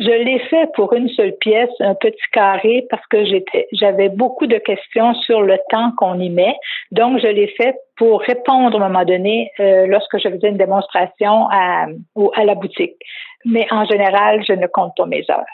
Je 0.00 0.10
l'ai 0.10 0.38
fait 0.48 0.66
pour 0.74 0.94
une 0.94 1.10
seule 1.10 1.36
pièce, 1.36 1.68
un 1.80 1.94
petit 1.94 2.22
carré, 2.32 2.86
parce 2.88 3.06
que 3.08 3.22
j'étais, 3.26 3.68
j'avais 3.72 4.08
beaucoup 4.08 4.46
de 4.46 4.56
questions 4.56 5.12
sur 5.14 5.42
le 5.42 5.58
temps 5.68 5.92
qu'on 5.98 6.18
y 6.18 6.30
met. 6.30 6.56
Donc, 6.90 7.20
je 7.20 7.26
l'ai 7.26 7.48
fait 7.48 7.76
pour 7.96 8.22
répondre 8.22 8.80
à 8.80 8.86
un 8.86 8.88
moment 8.88 9.04
donné 9.04 9.52
euh, 9.60 9.86
lorsque 9.86 10.16
je 10.16 10.30
faisais 10.30 10.48
une 10.48 10.56
démonstration 10.56 11.48
à, 11.50 11.86
à 12.34 12.44
la 12.44 12.54
boutique. 12.54 12.96
Mais 13.44 13.66
en 13.70 13.84
général, 13.84 14.42
je 14.48 14.54
ne 14.54 14.66
compte 14.68 14.96
pas 14.96 15.04
mes 15.04 15.30
heures. 15.30 15.44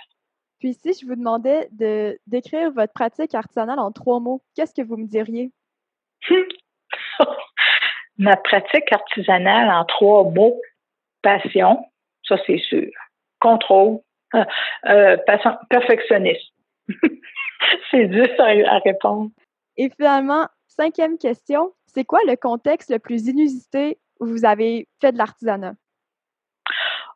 Puis, 0.61 0.75
si 0.75 0.93
je 0.93 1.07
vous 1.07 1.17
demandais 1.17 1.67
de 1.73 2.17
décrire 2.29 2.71
votre 2.71 2.93
pratique 2.93 3.35
artisanale 3.35 3.81
en 3.81 3.91
trois 3.91 4.21
mots, 4.21 4.43
qu'est-ce 4.55 4.75
que 4.75 4.87
vous 4.87 4.97
me 4.97 5.09
diriez? 5.09 5.51
Ma 8.19 8.37
pratique 8.37 8.93
artisanale 8.93 9.71
en 9.71 9.85
trois 9.85 10.23
mots, 10.23 10.61
passion, 11.21 11.85
ça 12.23 12.37
c'est 12.47 12.59
sûr. 12.59 12.91
Contrôle, 13.41 13.99
euh, 14.87 15.17
perfectionniste. 15.71 16.53
c'est 17.91 18.07
dur 18.07 18.29
à 18.39 18.79
répondre. 18.79 19.31
Et 19.77 19.91
finalement, 19.91 20.47
cinquième 20.67 21.19
question, 21.19 21.73
c'est 21.87 22.05
quoi 22.05 22.21
le 22.27 22.37
contexte 22.37 22.91
le 22.91 22.99
plus 22.99 23.29
inusité 23.29 23.99
où 24.21 24.27
vous 24.27 24.45
avez 24.45 24.89
fait 25.01 25.13
de 25.13 25.19
l'artisanat? 25.19 25.75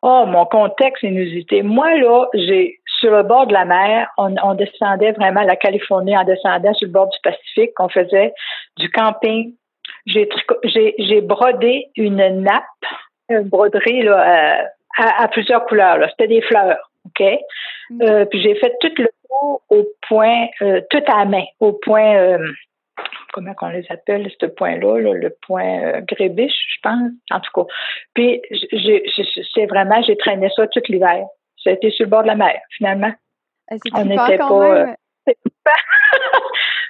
Oh, 0.03 0.25
mon 0.27 0.45
contexte 0.45 1.03
inusité. 1.03 1.61
Moi, 1.61 1.95
là, 1.97 2.25
j'ai 2.33 2.79
sur 2.99 3.11
le 3.11 3.23
bord 3.23 3.47
de 3.47 3.53
la 3.53 3.65
mer, 3.65 4.09
on, 4.17 4.35
on 4.43 4.55
descendait 4.55 5.11
vraiment 5.11 5.41
la 5.41 5.55
Californie 5.55 6.17
en 6.17 6.23
descendant 6.23 6.73
sur 6.73 6.87
le 6.87 6.93
bord 6.93 7.09
du 7.09 7.17
Pacifique. 7.23 7.71
On 7.79 7.89
faisait 7.89 8.33
du 8.77 8.89
camping. 8.89 9.53
J'ai 10.07 10.27
j'ai 10.63 11.21
brodé 11.21 11.87
une 11.95 12.41
nappe, 12.41 12.63
une 13.29 13.43
broderie 13.43 14.03
là, 14.03 14.61
euh, 14.61 14.63
à, 14.97 15.27
plusieurs 15.27 15.65
couleurs. 15.65 15.99
C'était 16.11 16.27
des 16.27 16.41
fleurs, 16.41 16.90
Mm. 17.89 18.01
Euh, 18.01 18.25
puis 18.25 18.41
j'ai 18.41 18.55
fait 18.55 18.73
tout 18.81 18.91
le 18.97 19.09
tour 19.27 19.61
au 19.69 19.87
point, 20.07 20.47
euh, 20.61 20.81
tout 20.89 21.03
à 21.07 21.19
la 21.19 21.25
main, 21.25 21.43
au 21.59 21.73
point. 21.73 22.15
Euh, 22.15 22.51
comment 23.33 23.53
qu'on 23.53 23.69
les 23.69 23.85
appelle, 23.89 24.29
ce 24.39 24.45
point-là, 24.45 24.99
le 24.99 25.35
point 25.47 26.01
grébiche, 26.01 26.53
je 26.75 26.81
pense, 26.83 27.11
en 27.31 27.39
tout 27.39 27.51
cas. 27.53 27.73
Puis, 28.13 28.41
c'est 29.53 29.65
vraiment, 29.67 30.01
j'ai 30.03 30.17
traîné 30.17 30.49
ça 30.55 30.67
tout 30.67 30.81
l'hiver. 30.89 31.25
Ça 31.63 31.69
a 31.69 31.73
été 31.73 31.89
sur 31.91 32.05
le 32.05 32.09
bord 32.09 32.23
de 32.23 32.27
la 32.27 32.35
mer, 32.35 32.59
finalement. 32.77 33.11
Ah, 33.69 33.75
On 33.95 34.05
n'était 34.05 34.37
pas. 34.37 34.95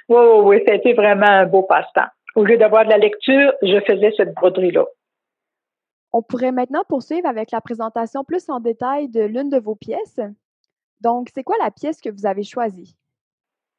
Oui, 0.08 0.18
oui, 0.18 0.40
oui, 0.42 0.74
été 0.74 0.92
vraiment 0.92 1.26
un 1.26 1.46
beau 1.46 1.62
passe-temps. 1.62 2.08
Au 2.34 2.44
lieu 2.44 2.56
d'avoir 2.56 2.84
de 2.84 2.90
la 2.90 2.98
lecture, 2.98 3.52
je 3.62 3.80
faisais 3.80 4.12
cette 4.16 4.34
broderie-là. 4.34 4.84
On 6.12 6.22
pourrait 6.22 6.52
maintenant 6.52 6.82
poursuivre 6.88 7.26
avec 7.26 7.50
la 7.50 7.60
présentation 7.60 8.24
plus 8.24 8.48
en 8.50 8.60
détail 8.60 9.08
de 9.08 9.22
l'une 9.22 9.48
de 9.48 9.58
vos 9.58 9.74
pièces. 9.74 10.20
Donc, 11.00 11.28
c'est 11.34 11.42
quoi 11.42 11.56
la 11.62 11.70
pièce 11.70 12.00
que 12.00 12.10
vous 12.10 12.26
avez 12.26 12.42
choisie? 12.42 12.96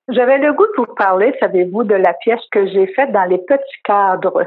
J'avais 0.09 0.39
le 0.39 0.51
goût 0.53 0.65
de 0.65 0.73
vous 0.77 0.95
parler, 0.95 1.33
savez-vous, 1.39 1.83
de 1.83 1.95
la 1.95 2.13
pièce 2.13 2.41
que 2.51 2.67
j'ai 2.67 2.87
faite 2.87 3.11
dans 3.11 3.23
les 3.23 3.37
petits 3.37 3.81
cadres. 3.83 4.45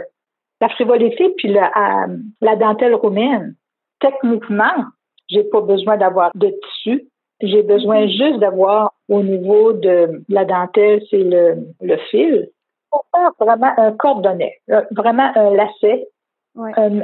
La 0.60 0.68
frivolité 0.70 1.32
puis 1.36 1.48
la, 1.48 1.70
euh, 1.76 2.16
la 2.40 2.56
dentelle 2.56 2.94
roumaine. 2.94 3.54
Techniquement, 4.00 4.84
j'ai 5.28 5.44
pas 5.44 5.60
besoin 5.60 5.96
d'avoir 5.96 6.30
de 6.34 6.48
tissu. 6.48 7.08
J'ai 7.40 7.62
besoin 7.62 8.02
mhm. 8.02 8.08
juste 8.08 8.38
d'avoir 8.40 8.94
au 9.08 9.22
niveau 9.22 9.72
de 9.72 10.22
la 10.28 10.44
dentelle, 10.44 11.02
c'est 11.10 11.22
le, 11.22 11.66
le 11.80 11.96
fil, 12.10 12.50
pour 12.90 13.06
faire 13.14 13.30
vraiment 13.38 13.72
un 13.76 13.92
cordonnet, 13.92 14.58
euh, 14.70 14.82
vraiment 14.90 15.30
un 15.34 15.50
lacet 15.54 16.08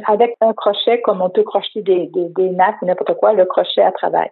avec 0.06 0.36
un 0.40 0.52
crochet 0.52 1.00
comme 1.02 1.20
on 1.20 1.30
peut 1.30 1.42
crocheter 1.42 1.82
des, 1.82 2.06
des, 2.06 2.28
des 2.30 2.50
nappes 2.50 2.76
ou 2.82 2.86
n'importe 2.86 3.14
quoi, 3.18 3.32
le 3.32 3.44
crochet 3.44 3.82
à 3.82 3.92
travers. 3.92 4.30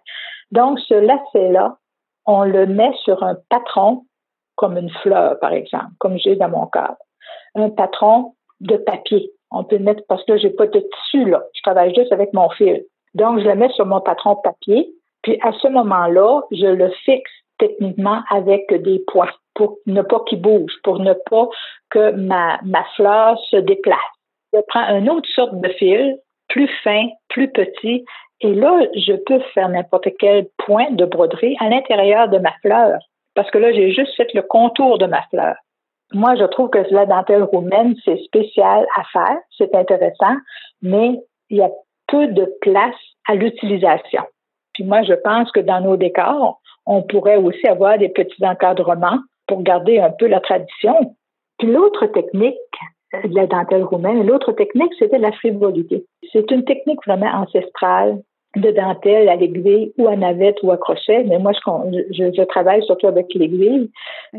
Donc, 0.51 0.79
ce 0.79 0.93
lacet-là, 0.93 1.77
on 2.25 2.43
le 2.43 2.65
met 2.65 2.91
sur 3.03 3.23
un 3.23 3.35
patron 3.49 4.05
comme 4.55 4.77
une 4.77 4.89
fleur, 4.89 5.39
par 5.39 5.53
exemple, 5.53 5.91
comme 5.99 6.17
j'ai 6.17 6.35
dans 6.35 6.49
mon 6.49 6.67
cadre. 6.67 6.97
Un 7.55 7.69
patron 7.69 8.33
de 8.59 8.77
papier. 8.77 9.31
On 9.49 9.63
peut 9.63 9.79
mettre, 9.79 10.03
parce 10.07 10.23
que 10.25 10.37
j'ai 10.37 10.51
pas 10.51 10.67
de 10.67 10.79
tissu, 10.79 11.29
là. 11.29 11.43
Je 11.53 11.61
travaille 11.61 11.93
juste 11.95 12.11
avec 12.11 12.33
mon 12.33 12.49
fil. 12.49 12.83
Donc, 13.15 13.39
je 13.39 13.45
le 13.45 13.55
mets 13.55 13.71
sur 13.71 13.85
mon 13.85 14.01
patron 14.01 14.35
papier. 14.35 14.93
Puis, 15.23 15.37
à 15.41 15.51
ce 15.53 15.67
moment-là, 15.67 16.41
je 16.51 16.67
le 16.67 16.89
fixe 17.05 17.31
techniquement 17.57 18.21
avec 18.29 18.73
des 18.83 19.03
points 19.07 19.29
pour 19.55 19.77
ne 19.85 20.01
pas 20.01 20.21
qu'il 20.21 20.41
bouge, 20.41 20.73
pour 20.83 20.99
ne 20.99 21.13
pas 21.29 21.47
que 21.89 22.11
ma, 22.11 22.59
ma 22.63 22.83
fleur 22.95 23.37
se 23.49 23.57
déplace. 23.57 23.99
Je 24.53 24.59
prends 24.67 24.87
une 24.97 25.09
autre 25.09 25.29
sorte 25.29 25.59
de 25.59 25.69
fil, 25.69 26.17
plus 26.49 26.69
fin, 26.83 27.07
plus 27.29 27.49
petit, 27.49 28.05
et 28.41 28.53
là, 28.53 28.85
je 28.95 29.13
peux 29.13 29.39
faire 29.53 29.69
n'importe 29.69 30.07
quel 30.19 30.47
point 30.57 30.89
de 30.91 31.05
broderie 31.05 31.55
à 31.59 31.69
l'intérieur 31.69 32.27
de 32.27 32.39
ma 32.39 32.51
fleur 32.61 32.97
parce 33.35 33.49
que 33.51 33.57
là, 33.57 33.71
j'ai 33.71 33.91
juste 33.91 34.15
fait 34.15 34.33
le 34.33 34.41
contour 34.41 34.97
de 34.97 35.05
ma 35.05 35.21
fleur. 35.23 35.55
Moi, 36.13 36.35
je 36.35 36.43
trouve 36.43 36.69
que 36.69 36.79
la 36.91 37.05
dentelle 37.05 37.43
roumaine, 37.43 37.95
c'est 38.03 38.17
spécial 38.25 38.85
à 38.97 39.03
faire, 39.13 39.37
c'est 39.57 39.73
intéressant, 39.73 40.35
mais 40.81 41.19
il 41.49 41.57
y 41.57 41.61
a 41.61 41.69
peu 42.07 42.27
de 42.27 42.51
place 42.61 42.95
à 43.27 43.35
l'utilisation. 43.35 44.23
Puis 44.73 44.83
moi, 44.83 45.03
je 45.03 45.13
pense 45.13 45.51
que 45.51 45.61
dans 45.61 45.79
nos 45.79 45.95
décors, 45.95 46.59
on 46.85 47.01
pourrait 47.03 47.37
aussi 47.37 47.65
avoir 47.67 47.97
des 47.97 48.09
petits 48.09 48.45
encadrements 48.45 49.19
pour 49.47 49.63
garder 49.63 49.99
un 49.99 50.11
peu 50.11 50.27
la 50.27 50.41
tradition. 50.41 51.15
Puis 51.57 51.71
l'autre 51.71 52.07
technique 52.07 52.55
de 53.13 53.35
la 53.35 53.47
dentelle 53.47 53.83
roumaine, 53.83 54.25
l'autre 54.25 54.53
technique, 54.53 54.93
c'était 54.97 55.17
la 55.17 55.31
frivolité. 55.31 56.05
C'est 56.31 56.49
une 56.51 56.63
technique 56.63 56.99
vraiment 57.05 57.31
ancestrale 57.33 58.21
de 58.55 58.71
dentelle 58.71 59.29
à 59.29 59.35
l'aiguille 59.35 59.93
ou 59.97 60.07
à 60.07 60.15
navette 60.15 60.61
ou 60.63 60.71
à 60.71 60.77
crochet, 60.77 61.23
mais 61.23 61.39
moi, 61.39 61.51
je, 61.53 62.31
je, 62.35 62.43
travaille 62.43 62.83
surtout 62.83 63.07
avec 63.07 63.33
l'aiguille. 63.33 63.89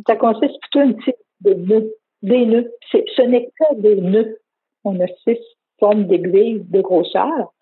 Ça 0.07 0.17
consiste 0.17 0.59
plutôt 0.61 0.81
un 0.81 0.93
type 0.93 1.17
de 1.41 1.55
nœuds, 1.55 1.93
des 2.23 2.47
nœuds. 2.47 2.71
Ce 2.91 3.23
n'est 3.23 3.47
que 3.47 3.75
des 3.77 3.97
nœuds. 3.97 4.39
On 4.85 5.01
a 5.01 5.07
six 5.25 5.39
formes 5.79 6.05
d'aiguilles 6.05 6.63
de 6.69 6.81
grosseur. 6.81 7.53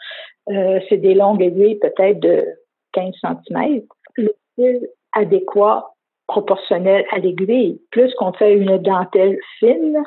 Euh, 0.49 0.81
c'est 0.89 0.97
des 0.97 1.15
longues 1.15 1.43
aiguilles 1.43 1.79
peut-être 1.79 2.21
de 2.21 2.45
15 2.93 3.15
cm. 3.21 3.83
Le 4.17 4.35
fil 4.57 4.89
adéquat, 5.13 5.91
proportionnel 6.27 7.05
à 7.13 7.19
l'aiguille. 7.19 7.81
Plus 7.91 8.13
qu'on 8.15 8.33
fait 8.33 8.55
une 8.55 8.79
dentelle 8.79 9.39
fine, 9.59 10.03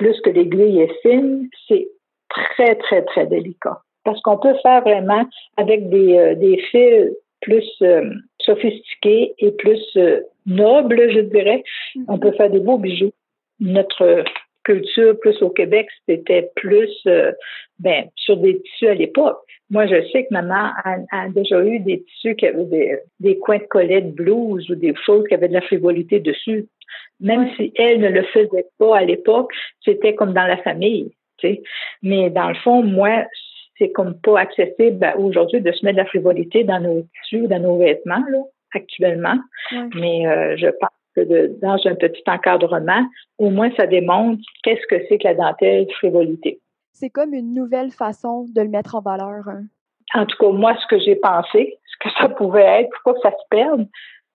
plus 0.00 0.18
que 0.22 0.30
l'aiguille 0.30 0.80
est 0.80 0.94
fine, 1.02 1.50
c'est 1.68 1.86
très, 2.30 2.74
très, 2.76 3.02
très 3.02 3.26
délicat 3.26 3.82
parce 4.04 4.20
qu'on 4.22 4.38
peut 4.38 4.54
faire 4.62 4.80
vraiment 4.82 5.28
avec 5.56 5.90
des, 5.90 6.16
euh, 6.16 6.34
des 6.34 6.56
fils 6.70 7.10
plus 7.42 7.68
euh, 7.82 8.02
sophistiqués 8.40 9.34
et 9.38 9.52
plus 9.52 9.82
euh, 9.96 10.20
nobles, 10.46 11.10
je 11.12 11.20
dirais. 11.20 11.62
On 12.08 12.18
peut 12.18 12.32
faire 12.32 12.50
des 12.50 12.60
beaux 12.60 12.78
bijoux. 12.78 13.12
Notre 13.60 14.24
culture, 14.64 15.18
plus 15.20 15.40
au 15.42 15.50
Québec, 15.50 15.88
c'était 16.08 16.50
plus 16.56 16.90
ben, 17.78 18.04
sur 18.16 18.36
des 18.36 18.60
tissus 18.62 18.88
à 18.88 18.94
l'époque. 18.94 19.38
Moi, 19.70 19.86
je 19.86 20.06
sais 20.10 20.24
que 20.24 20.32
maman 20.32 20.72
a, 20.84 21.28
déjà 21.28 21.62
eu 21.64 21.78
des 21.80 22.02
tissus 22.02 22.34
qui 22.34 22.46
avaient 22.46 22.64
des, 22.64 22.98
des 23.20 23.38
coins 23.38 23.58
de 23.58 23.64
collet 23.64 24.00
de 24.00 24.10
blouse 24.10 24.68
ou 24.68 24.74
des 24.74 24.94
choses 25.06 25.24
qui 25.28 25.34
avaient 25.34 25.48
de 25.48 25.54
la 25.54 25.60
frivolité 25.60 26.18
dessus. 26.20 26.66
Même 27.20 27.50
si 27.56 27.72
elle 27.76 28.00
ne 28.00 28.08
le 28.08 28.22
faisait 28.24 28.66
pas 28.78 28.98
à 28.98 29.04
l'époque, 29.04 29.52
c'était 29.84 30.14
comme 30.14 30.32
dans 30.32 30.46
la 30.46 30.56
famille. 30.58 31.12
sais. 31.40 31.62
Mais 32.02 32.30
dans 32.30 32.48
le 32.48 32.54
fond, 32.56 32.82
moi, 32.82 33.24
c'est 33.78 33.92
comme 33.92 34.18
pas 34.20 34.40
accessible 34.40 35.14
aujourd'hui 35.18 35.60
de 35.60 35.72
se 35.72 35.84
mettre 35.84 35.96
de 35.96 36.02
la 36.02 36.08
frivolité 36.08 36.64
dans 36.64 36.80
nos 36.80 37.02
tissus, 37.22 37.46
dans 37.46 37.60
nos 37.60 37.78
vêtements, 37.78 38.24
là, 38.30 38.42
actuellement. 38.74 39.38
Mais 39.94 40.26
euh, 40.26 40.56
je 40.56 40.66
pense 40.66 40.90
que 41.14 41.60
dans 41.60 41.78
un 41.84 41.94
petit 41.94 42.22
encadrement, 42.26 43.04
au 43.38 43.50
moins 43.50 43.70
ça 43.76 43.86
démontre 43.86 44.42
qu'est-ce 44.62 44.86
que 44.88 45.02
c'est 45.08 45.18
que 45.18 45.28
la 45.28 45.34
dentelle 45.34 45.86
frivolité. 45.92 46.60
C'est 46.92 47.10
comme 47.10 47.34
une 47.34 47.54
nouvelle 47.54 47.90
façon 47.90 48.46
de 48.54 48.60
le 48.60 48.68
mettre 48.68 48.94
en 48.94 49.00
valeur. 49.00 49.48
Hein? 49.48 49.64
En 50.14 50.26
tout 50.26 50.36
cas, 50.38 50.50
moi, 50.50 50.76
ce 50.80 50.86
que 50.86 50.98
j'ai 50.98 51.16
pensé, 51.16 51.78
ce 51.86 52.08
que 52.08 52.14
ça 52.18 52.28
pouvait 52.28 52.82
être, 52.82 52.90
pour 52.90 53.14
pas 53.14 53.20
que 53.20 53.28
ça 53.28 53.30
se 53.30 53.48
perde, 53.48 53.86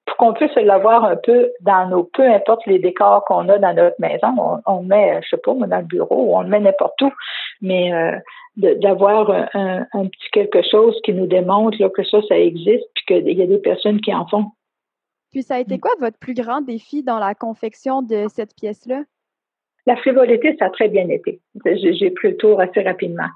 pour 0.05 0.17
qu'on 0.17 0.33
puisse 0.33 0.55
l'avoir 0.55 1.03
un 1.03 1.15
peu 1.15 1.51
dans 1.61 1.87
nos, 1.89 2.03
peu 2.03 2.23
importe 2.23 2.65
les 2.67 2.79
décors 2.79 3.25
qu'on 3.25 3.49
a 3.49 3.57
dans 3.57 3.73
notre 3.73 3.99
maison, 3.99 4.61
on, 4.65 4.83
met, 4.83 5.19
je 5.23 5.29
sais 5.29 5.37
pas, 5.37 5.53
dans 5.53 5.77
le 5.77 5.83
bureau, 5.83 6.37
on 6.37 6.41
le 6.41 6.47
met 6.47 6.59
n'importe 6.59 7.01
où, 7.01 7.11
mais 7.61 7.91
euh, 7.93 8.17
d'avoir 8.55 9.31
un, 9.53 9.85
un, 9.91 10.07
petit 10.07 10.29
quelque 10.31 10.61
chose 10.61 10.97
qui 11.03 11.13
nous 11.13 11.27
démontre 11.27 11.77
là, 11.81 11.89
que 11.89 12.03
ça, 12.03 12.19
ça 12.27 12.37
existe, 12.37 12.85
puis 12.93 13.05
qu'il 13.07 13.37
y 13.37 13.41
a 13.41 13.47
des 13.47 13.57
personnes 13.57 13.99
qui 13.99 14.13
en 14.13 14.27
font. 14.27 14.45
Puis 15.35 15.43
ça 15.43 15.55
a 15.55 15.59
été 15.59 15.79
quoi 15.79 15.91
votre 15.99 16.17
plus 16.17 16.33
grand 16.33 16.61
défi 16.61 17.03
dans 17.03 17.19
la 17.19 17.35
confection 17.35 18.01
de 18.01 18.27
cette 18.29 18.55
pièce-là? 18.55 19.03
La 19.85 19.97
frivolité, 19.97 20.55
ça 20.57 20.67
a 20.67 20.69
très 20.69 20.87
bien 20.87 21.09
été. 21.09 21.41
J'ai 21.65 22.09
pris 22.11 22.29
le 22.29 22.37
tour 22.37 22.61
assez 22.61 22.81
rapidement. 22.81 23.27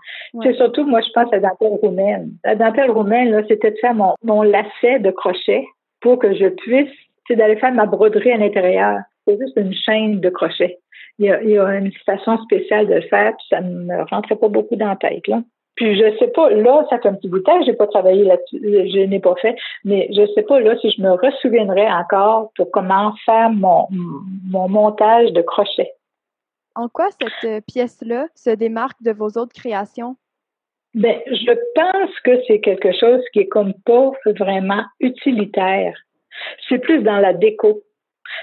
C'est 0.42 0.54
surtout, 0.54 0.86
moi, 0.86 1.02
je 1.02 1.12
pense 1.14 1.28
à 1.34 1.40
la 1.40 1.50
dentelle 1.50 1.78
roumaine. 1.82 2.32
La 2.46 2.56
dentelle 2.56 2.92
roumaine, 2.92 3.32
là, 3.32 3.42
c'était 3.50 3.72
de 3.72 3.78
faire 3.82 3.94
mon, 3.96 4.14
mon 4.24 4.44
lacet 4.44 5.00
de 5.00 5.12
crochet 5.12 5.66
pour 6.00 6.20
que 6.20 6.34
je 6.34 6.48
puisse, 6.48 6.88
c'est 7.28 7.36
d'aller 7.36 7.58
faire 7.58 7.74
ma 7.74 7.86
broderie 7.86 8.32
à 8.32 8.38
l'intérieur. 8.38 9.00
C'est 9.28 9.38
juste 9.38 9.58
une 9.58 9.74
chaîne 9.74 10.22
de 10.22 10.30
crochet. 10.30 10.78
Il 11.18 11.26
y, 11.26 11.32
a, 11.32 11.44
il 11.44 11.50
y, 11.50 11.58
a, 11.58 11.76
une 11.76 11.92
façon 12.06 12.38
spéciale 12.44 12.88
de 12.88 12.94
le 12.94 13.02
faire, 13.02 13.36
puis 13.36 13.46
ça 13.50 13.60
ne 13.60 13.76
me 13.76 14.04
rentrait 14.10 14.38
pas 14.38 14.48
beaucoup 14.48 14.78
dans 14.78 14.88
la 14.88 14.96
tête, 14.96 15.28
là. 15.28 15.42
Puis 15.80 15.98
je 15.98 16.18
sais 16.18 16.28
pas, 16.28 16.50
là, 16.50 16.86
ça 16.90 17.00
fait 17.00 17.08
un 17.08 17.14
petit 17.14 17.30
bout 17.30 17.40
de 17.40 17.44
temps, 17.44 17.64
j'ai 17.64 17.72
pas 17.72 17.88
travaillé 17.88 18.26
là-dessus, 18.26 18.60
je 18.62 19.00
n'ai 19.06 19.22
pas 19.22 19.36
fait, 19.36 19.56
mais 19.86 20.10
je 20.12 20.30
sais 20.36 20.44
pas 20.44 20.60
là 20.60 20.78
si 20.82 20.92
je 20.92 21.02
me 21.02 21.12
ressouviendrai 21.12 21.90
encore 21.90 22.52
pour 22.58 22.70
comment 22.72 23.14
faire 23.24 23.50
mon, 23.50 23.88
mon 23.90 24.68
montage 24.68 25.32
de 25.32 25.42
crochet. 25.42 25.94
En 26.76 26.90
quoi 26.90 27.08
cette 27.12 27.50
euh, 27.50 27.62
pièce-là 27.66 28.28
se 28.36 28.50
démarque 28.50 29.02
de 29.02 29.14
vos 29.14 29.30
autres 29.38 29.54
créations? 29.54 30.18
Ben, 30.96 31.22
je 31.28 31.54
pense 31.76 32.20
que 32.26 32.44
c'est 32.46 32.60
quelque 32.60 32.92
chose 32.92 33.22
qui 33.32 33.40
est 33.40 33.48
comme 33.48 33.74
pas 33.86 34.12
vraiment 34.38 34.84
utilitaire. 35.00 35.98
C'est 36.68 36.80
plus 36.80 37.04
dans 37.04 37.20
la 37.20 37.32
déco. 37.32 37.84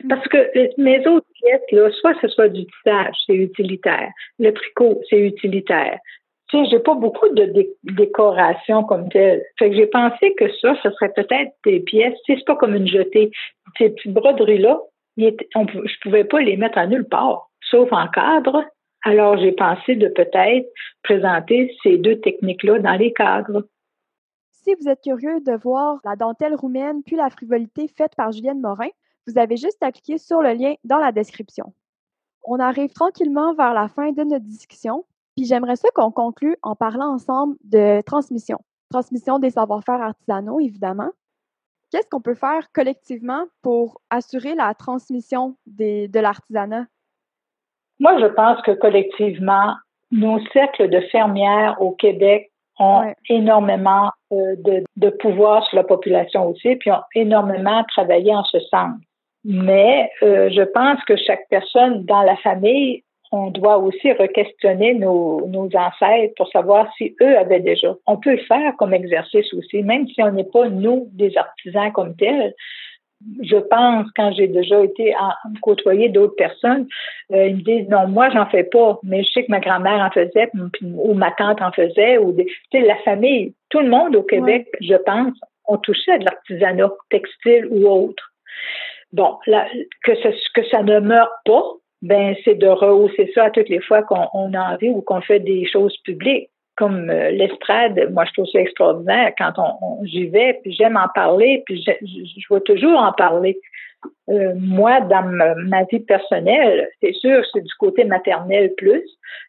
Mm. 0.05 0.09
Parce 0.09 0.27
que 0.29 0.81
mes 0.81 1.07
autres 1.07 1.27
pièces, 1.35 1.71
là, 1.73 1.91
soit 2.01 2.15
ce 2.23 2.29
soit 2.29 2.49
du 2.49 2.65
tissage, 2.65 3.15
c'est 3.27 3.35
utilitaire. 3.35 4.11
Le 4.39 4.53
tricot, 4.53 5.03
c'est 5.11 5.21
utilitaire 5.21 5.99
tu 6.49 6.57
sais, 6.57 6.71
j'ai 6.71 6.79
pas 6.79 6.95
beaucoup 6.95 7.29
de 7.31 7.53
décoration 7.85 8.85
comme 8.85 9.09
telle. 9.09 9.43
Fait 9.59 9.71
que 9.71 9.77
j'ai 9.77 9.87
pensé 9.87 10.33
que 10.35 10.49
ça, 10.61 10.77
ce 10.83 10.91
serait 10.91 11.13
peut-être 11.13 11.53
des 11.65 11.81
pièces. 11.81 12.15
Tu 12.25 12.33
sais, 12.33 12.39
c'est 12.39 12.47
pas 12.47 12.57
comme 12.57 12.75
une 12.75 12.87
jetée. 12.87 13.33
Ces 13.79 13.91
petites 13.91 14.13
broderies-là, 14.13 14.81
je 15.17 16.01
pouvais 16.03 16.25
pas 16.25 16.41
les 16.41 16.57
mettre 16.57 16.79
à 16.79 16.87
nulle 16.87 17.09
part, 17.09 17.51
sauf 17.71 17.93
en 17.93 18.07
cadre. 18.09 18.65
Alors, 19.03 19.39
j'ai 19.39 19.53
pensé 19.53 19.97
de 19.97 20.09
peut-être 20.09 20.69
présenter 21.03 21.75
ces 21.83 21.97
deux 21.97 22.21
techniques-là 22.21 22.79
dans 22.79 22.97
les 22.97 23.13
cadres. 23.13 23.65
Si 24.51 24.75
vous 24.81 24.89
êtes 24.89 25.03
curieux 25.03 25.41
de 25.41 25.53
voir 25.53 26.01
la 26.05 26.17
dentelle 26.17 26.55
roumaine 26.55 27.03
puis 27.05 27.17
la 27.17 27.31
frivolité 27.31 27.89
faite 27.89 28.15
par 28.17 28.33
Julienne 28.33 28.61
Morin, 28.61 28.89
vous 29.27 29.39
avez 29.39 29.57
juste 29.57 29.83
à 29.83 29.93
cliquer 29.93 30.19
sur 30.19 30.43
le 30.43 30.53
lien 30.55 30.75
dans 30.85 30.99
la 30.99 31.13
description. 31.13 31.73
On 32.45 32.59
arrive 32.59 32.93
tranquillement 32.93 33.55
vers 33.55 33.75
la 33.75 33.89
fin 33.89 34.13
de 34.13 34.23
notre 34.23 34.45
discussion. 34.45 35.05
Puis 35.37 35.47
j'aimerais 35.47 35.77
ça 35.77 35.89
qu'on 35.95 36.11
conclue 36.11 36.57
en 36.63 36.75
parlant 36.75 37.13
ensemble 37.13 37.57
de 37.65 38.01
transmission. 38.03 38.59
Transmission 38.91 39.39
des 39.39 39.51
savoir-faire 39.51 40.01
artisanaux, 40.01 40.61
évidemment. 40.61 41.11
Qu'est-ce 41.93 42.09
qu'on 42.09 42.21
peut 42.21 42.35
faire 42.35 42.67
collectivement 42.73 43.45
pour 43.63 44.01
assurer 44.11 44.55
la 44.55 44.75
transmission 44.75 45.57
des, 45.67 46.09
de 46.09 46.21
l'artisanat? 46.21 46.87
Moi, 48.01 48.19
je 48.19 48.27
pense 48.27 48.61
que 48.63 48.73
collectivement, 48.73 49.75
nos 50.11 50.41
cercles 50.53 50.89
de 50.89 51.01
fermières 51.13 51.81
au 51.81 51.93
Québec 51.93 52.51
ont 52.79 53.13
énormément 53.29 54.11
euh, 54.33 54.57
de, 54.59 54.85
de, 54.97 55.09
pouvoir 55.09 55.65
sur 55.67 55.77
la 55.77 55.85
population 55.85 56.49
aussi, 56.49 56.77
puis 56.77 56.91
ont 56.91 57.03
énormément 57.15 57.85
travaillé 57.85 58.35
en 58.35 58.45
ce 58.45 58.61
sens. 58.61 58.97
Mais 59.45 60.11
euh, 60.23 60.51
je 60.51 60.63
pense 60.63 61.03
que 61.05 61.17
chaque 61.17 61.47
personne 61.49 62.05
dans 62.05 62.23
la 62.23 62.37
famille 62.39 63.03
on 63.33 63.51
doit 63.51 63.79
aussi 63.79 64.13
re-questionner 64.13 64.95
nos, 64.95 65.47
nos, 65.49 65.69
ancêtres 65.75 66.35
pour 66.37 66.49
savoir 66.49 66.89
si 66.97 67.17
eux 67.21 67.39
avaient 67.39 67.61
déjà. 67.61 67.95
On 68.07 68.17
peut 68.17 68.33
le 68.33 68.45
faire 68.45 68.75
comme 68.79 68.95
exercice 68.95 69.53
aussi, 69.55 69.83
même 69.83 70.07
si 70.09 70.23
on 70.23 70.33
n'est 70.33 70.45
pas, 70.45 70.69
nous, 70.69 71.09
des 71.13 71.37
artisans 71.37 71.93
comme 71.93 72.17
tels. 72.17 72.55
Je 73.43 73.57
pense, 73.57 74.07
quand 74.15 74.33
j'ai 74.33 74.47
déjà 74.47 74.85
été 74.85 75.15
en, 75.17 75.33
côtoyer 75.63 76.11
d'autres 76.11 76.37
personnes, 76.37 76.87
euh, 77.33 77.47
ils 77.47 77.57
me 77.57 77.63
disent 77.63 77.89
non, 77.89 78.07
moi, 78.07 78.29
j'en 78.31 78.47
fais 78.47 78.65
pas, 78.65 78.99
mais 79.03 79.25
je 79.25 79.31
sais 79.31 79.45
que 79.45 79.51
ma 79.51 79.61
grand-mère 79.61 80.01
en 80.05 80.11
faisait, 80.11 80.51
ou 80.83 81.15
ma 81.15 81.31
tante 81.33 81.63
en 81.63 81.73
faisait, 81.73 82.19
ou 82.19 82.33
des, 82.33 82.47
la 82.73 82.97
famille, 82.97 83.55
tout 83.71 83.81
le 83.81 83.89
monde 83.89 84.15
au 84.15 84.23
Québec, 84.23 84.69
je 84.81 84.95
pense, 84.95 85.35
ont 85.67 85.79
touché 85.79 86.13
à 86.13 86.19
de 86.19 86.25
l'artisanat 86.25 86.91
textile 87.11 87.67
ou 87.71 87.89
autre. 87.89 88.33
Bon, 89.13 89.39
là, 89.47 89.67
que, 90.05 90.15
ce, 90.15 90.29
que 90.55 90.67
ça 90.69 90.83
ne 90.83 91.01
meurt 91.01 91.33
pas, 91.45 91.65
ben 92.03 92.35
c'est 92.45 92.55
de 92.57 92.69
rehausser 92.69 93.31
ça 93.35 93.45
à 93.45 93.51
toutes 93.51 93.69
les 93.69 93.81
fois 93.81 94.03
qu'on 94.03 94.55
a 94.55 94.75
envie 94.75 94.91
ou 94.91 95.01
qu'on 95.01 95.21
fait 95.21 95.41
des 95.41 95.67
choses 95.67 95.97
publiques 96.05 96.51
comme 96.77 97.09
euh, 97.09 97.31
l'estrade, 97.31 98.11
moi 98.13 98.25
je 98.27 98.33
trouve 98.33 98.47
ça 98.47 98.61
extraordinaire 98.61 99.33
quand 99.39 99.53
on, 99.57 100.05
j'y 100.05 100.27
vais, 100.27 100.61
puis 100.63 100.73
j'aime 100.73 100.97
en 100.97 101.09
parler, 101.15 101.63
puis 101.65 101.83
je, 101.83 101.93
je, 102.03 102.55
vais 102.55 102.61
toujours 102.61 102.99
en 102.99 103.13
parler. 103.13 103.59
Euh, 104.29 104.53
moi, 104.57 105.01
dans 105.01 105.23
ma, 105.23 105.85
vie 105.85 106.01
personnelle, 106.01 106.89
c'est 107.01 107.15
sûr, 107.15 107.43
c'est 107.53 107.63
du 107.63 107.75
côté 107.79 108.05
maternel 108.05 108.73
plus. 108.77 109.03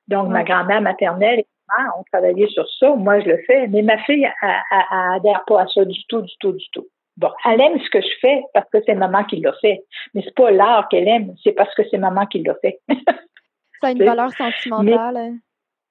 Donc, 0.07 0.29
ma 0.29 0.43
grand-mère 0.43 0.81
maternelle 0.81 1.39
et 1.39 1.45
moi, 1.67 1.95
on 1.99 2.03
travaillait 2.12 2.47
sur 2.47 2.67
ça. 2.79 2.95
Moi, 2.95 3.19
je 3.19 3.27
le 3.27 3.38
fais, 3.45 3.67
mais 3.67 3.81
ma 3.81 3.97
fille, 3.99 4.27
elle, 4.41 5.15
adhère 5.15 5.43
pas 5.45 5.63
à 5.63 5.67
ça 5.67 5.83
du 5.83 5.99
tout, 6.07 6.21
du 6.21 6.33
tout, 6.39 6.53
du 6.53 6.65
tout. 6.71 6.88
Bon, 7.17 7.30
elle 7.45 7.62
aime 7.62 7.80
ce 7.80 7.89
que 7.89 8.01
je 8.01 8.19
fais 8.21 8.41
parce 8.53 8.69
que 8.69 8.77
c'est 8.86 8.95
maman 8.95 9.23
qui 9.23 9.38
l'a 9.41 9.53
fait. 9.62 9.84
Mais 10.13 10.21
c'est 10.23 10.36
pas 10.36 10.51
l'art 10.51 10.88
qu'elle 10.89 11.08
aime, 11.08 11.34
c'est 11.43 11.53
parce 11.53 11.73
que 11.75 11.84
c'est 11.89 11.97
maman 11.97 12.25
qui 12.27 12.43
l'a 12.43 12.56
fait. 12.62 12.80
ça 13.82 13.88
a 13.88 13.91
une 13.91 14.03
valeur 14.06 14.32
sentimentale. 14.32 15.17
Hein? 15.17 15.38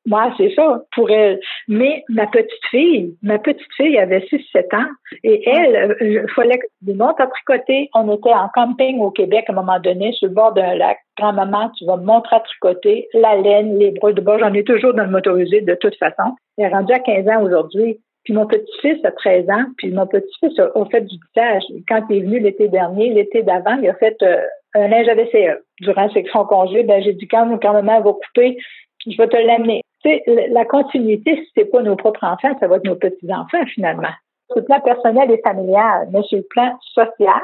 moi, 0.07 0.33
c'est 0.37 0.55
ça, 0.55 0.83
pour 0.95 1.11
elle. 1.11 1.41
Mais 1.69 2.05
ma 2.09 2.27
petite 2.27 2.65
fille, 2.71 3.17
ma 3.23 3.39
petite 3.39 3.73
fille 3.77 3.99
avait 3.99 4.21
6-7 4.21 4.75
ans 4.77 4.89
et 5.25 5.49
elle, 5.49 5.97
il 6.01 6.19
euh, 6.19 6.27
fallait 6.35 6.59
que 6.59 6.67
je 6.87 6.93
monte 6.93 7.21
à 7.21 7.27
tricoter. 7.27 7.91
On 7.95 8.15
était 8.15 8.33
en 8.33 8.49
camping 8.55 9.01
au 9.01 9.11
Québec 9.11 9.45
à 9.49 9.53
un 9.53 9.57
moment 9.57 9.81
donné, 9.81 10.13
sur 10.13 10.29
le 10.29 10.35
bord 10.35 10.53
d'un 10.53 10.75
lac. 10.77 10.99
Grand-maman, 11.19 11.71
tu 11.77 11.85
vas 11.87 11.97
me 11.97 12.05
montrer 12.05 12.37
à 12.37 12.41
tricoter 12.41 13.09
la 13.15 13.37
laine, 13.37 13.79
les 13.79 13.91
bras 13.91 14.13
de 14.13 14.21
bord. 14.21 14.39
J'en 14.39 14.53
ai 14.53 14.65
toujours 14.65 14.95
dans 14.95 15.05
le 15.05 15.11
motorisé 15.11 15.61
de 15.61 15.75
toute 15.75 15.97
façon. 15.97 16.37
Elle 16.57 16.67
est 16.67 16.69
rendue 16.69 16.93
à 16.93 17.01
15 17.01 17.29
ans 17.29 17.43
aujourd'hui. 17.43 18.01
Puis 18.27 18.35
mon 18.35 18.45
petit-fils 18.45 19.05
a 19.05 19.13
13 19.13 19.49
ans, 19.51 19.67
puis 19.77 19.93
mon 19.93 20.05
petit-fils 20.05 20.59
a, 20.59 20.85
fait 20.91 21.03
du 21.03 21.17
tissage. 21.17 21.63
Quand 21.89 22.03
il 22.11 22.17
est 22.17 22.21
venu 22.23 22.41
l'été 22.41 22.67
dernier, 22.67 23.11
l'été 23.11 23.45
d'avant, 23.45 23.79
il 23.81 23.89
a 23.89 23.95
fait 23.95 24.21
euh, 24.23 24.43
un 24.75 24.89
linge 24.89 25.07
à 25.07 25.15
vaisselle. 25.15 25.61
Durant 25.81 26.09
son 26.11 26.45
congé, 26.45 26.83
ben, 26.83 27.01
j'ai 27.05 27.13
dit 27.13 27.29
quand, 27.29 27.57
quand 27.63 27.73
maman 27.73 28.01
va 28.01 28.15
couper, 28.15 28.59
je 29.07 29.17
vais 29.17 29.29
te 29.29 29.37
l'amener. 29.37 29.83
Tu 30.03 30.11
sais, 30.11 30.49
la 30.51 30.65
continuité, 30.65 31.37
si 31.37 31.53
c'est 31.57 31.67
pas 31.67 31.83
nos 31.83 31.95
propres 31.95 32.25
enfants, 32.25 32.57
ça 32.59 32.67
va 32.67 32.79
être 32.79 32.85
nos 32.85 32.97
petits-enfants, 32.97 33.65
finalement. 33.73 34.11
Sur 34.49 34.57
le 34.57 34.65
plan 34.65 34.81
personnel 34.81 35.31
et 35.31 35.41
familial, 35.43 36.09
mais 36.11 36.23
sur 36.25 36.39
le 36.39 36.47
plan 36.51 36.77
social, 36.81 37.43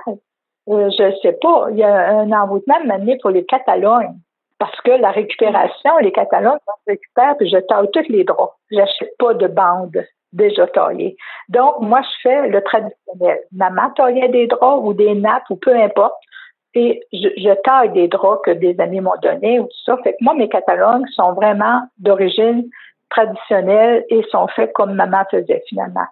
euh, 0.69 0.91
je 0.91 1.17
sais 1.23 1.39
pas, 1.41 1.69
il 1.71 1.77
y 1.77 1.85
a 1.85 2.19
un 2.19 2.33
envoûtement 2.33 2.81
de 2.81 3.21
pour 3.21 3.31
les 3.31 3.45
Catalognes. 3.45 4.19
Parce 4.59 4.81
que 4.81 4.91
la 4.91 5.13
récupération, 5.13 5.97
les 5.99 6.11
Catalognes, 6.11 6.59
je 6.67 6.93
récupère, 6.93 7.37
puis 7.37 7.49
je 7.49 7.59
taille 7.59 7.89
tous 7.93 8.09
les 8.09 8.25
draps. 8.25 8.53
J'achète 8.73 9.17
pas 9.17 9.35
de 9.35 9.47
bandes 9.47 10.05
déjà 10.33 10.67
taillé. 10.67 11.17
Donc, 11.49 11.81
moi, 11.81 12.01
je 12.03 12.29
fais 12.29 12.49
le 12.49 12.63
traditionnel. 12.63 13.41
Maman 13.53 13.91
taillait 13.91 14.29
des 14.29 14.47
draps 14.47 14.83
ou 14.83 14.95
des 14.95 15.15
nappes 15.15 15.49
ou 15.51 15.57
peu 15.57 15.75
importe. 15.75 16.15
Et 16.75 17.03
je, 17.13 17.55
taille 17.65 17.91
des 17.91 18.09
draps 18.09 18.41
que 18.45 18.51
des 18.51 18.79
amis 18.81 19.01
m'ont 19.01 19.13
donnés 19.23 19.61
ou 19.61 19.65
tout 19.65 19.85
ça. 19.85 19.97
Fait 20.03 20.13
que 20.13 20.19
moi, 20.23 20.35
mes 20.35 20.49
catalogues 20.49 21.07
sont 21.15 21.33
vraiment 21.33 21.83
d'origine 21.99 22.65
traditionnelle 23.11 24.07
et 24.09 24.23
sont 24.31 24.49
faits 24.49 24.73
comme 24.73 24.95
maman 24.95 25.23
faisait 25.31 25.63
finalement. 25.69 26.07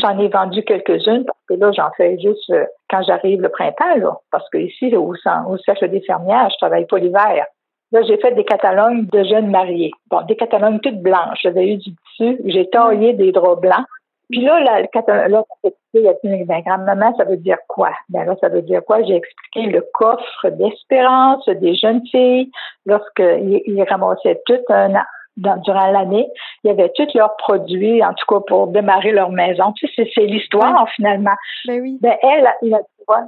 J'en 0.00 0.18
ai 0.18 0.28
vendu 0.28 0.62
quelques-unes 0.62 1.24
parce 1.24 1.38
que 1.48 1.54
là, 1.54 1.72
j'en 1.72 1.90
fais 1.96 2.18
juste 2.18 2.50
euh, 2.50 2.64
quand 2.90 3.02
j'arrive 3.02 3.40
le 3.40 3.48
printemps, 3.48 3.96
là. 3.96 4.16
Parce 4.30 4.48
que 4.50 4.58
ici, 4.58 4.94
au, 4.96 5.14
au 5.14 5.56
sèche 5.58 5.80
des 5.80 6.00
fermières, 6.00 6.48
je 6.50 6.56
travaille 6.58 6.86
pas 6.86 6.98
l'hiver. 6.98 7.46
Là, 7.92 8.02
j'ai 8.02 8.16
fait 8.18 8.32
des 8.32 8.44
catalogues 8.44 9.08
de 9.10 9.22
jeunes 9.24 9.50
mariés. 9.50 9.92
Bon, 10.10 10.22
des 10.22 10.36
catalogues 10.36 10.80
toutes 10.80 11.00
blanches. 11.00 11.38
J'avais 11.42 11.74
eu 11.74 11.76
du 11.76 11.90
J'ai 12.18 12.68
taillé 12.70 13.14
des 13.14 13.32
draps 13.32 13.60
blancs. 13.60 13.86
Puis 14.30 14.40
là, 14.40 14.58
là, 14.60 14.80
là, 15.28 15.44
il 15.92 16.08
a 16.08 16.12
dit, 16.24 16.44
ben, 16.44 16.60
grand-maman, 16.64 17.14
ça 17.16 17.24
veut 17.24 17.36
dire 17.36 17.58
quoi? 17.68 17.90
Ben 18.08 18.24
là, 18.24 18.34
ça 18.40 18.48
veut 18.48 18.62
dire 18.62 18.82
quoi? 18.84 19.02
J'ai 19.02 19.16
expliqué 19.16 19.70
le 19.70 19.86
coffre 19.92 20.48
d'espérance 20.48 21.46
des 21.46 21.74
jeunes 21.76 22.02
filles 22.10 22.50
lorsqu'ils 22.86 23.62
ils 23.66 23.82
ramassaient 23.82 24.40
tout 24.46 24.60
un 24.70 24.94
dans, 25.36 25.56
durant 25.58 25.90
l'année, 25.90 26.28
il 26.62 26.68
y 26.68 26.70
avait 26.70 26.92
tous 26.94 27.08
leurs 27.14 27.36
produits, 27.36 28.04
en 28.04 28.14
tout 28.14 28.24
cas 28.28 28.40
pour 28.46 28.68
démarrer 28.68 29.12
leur 29.12 29.30
maison. 29.30 29.72
Tu 29.72 29.88
sais, 29.88 30.08
c'est 30.14 30.26
l'histoire 30.26 30.88
finalement. 30.94 31.34
Ben 31.66 31.80
oui. 31.80 31.98
Ben 32.00 32.16
elle, 32.22 32.48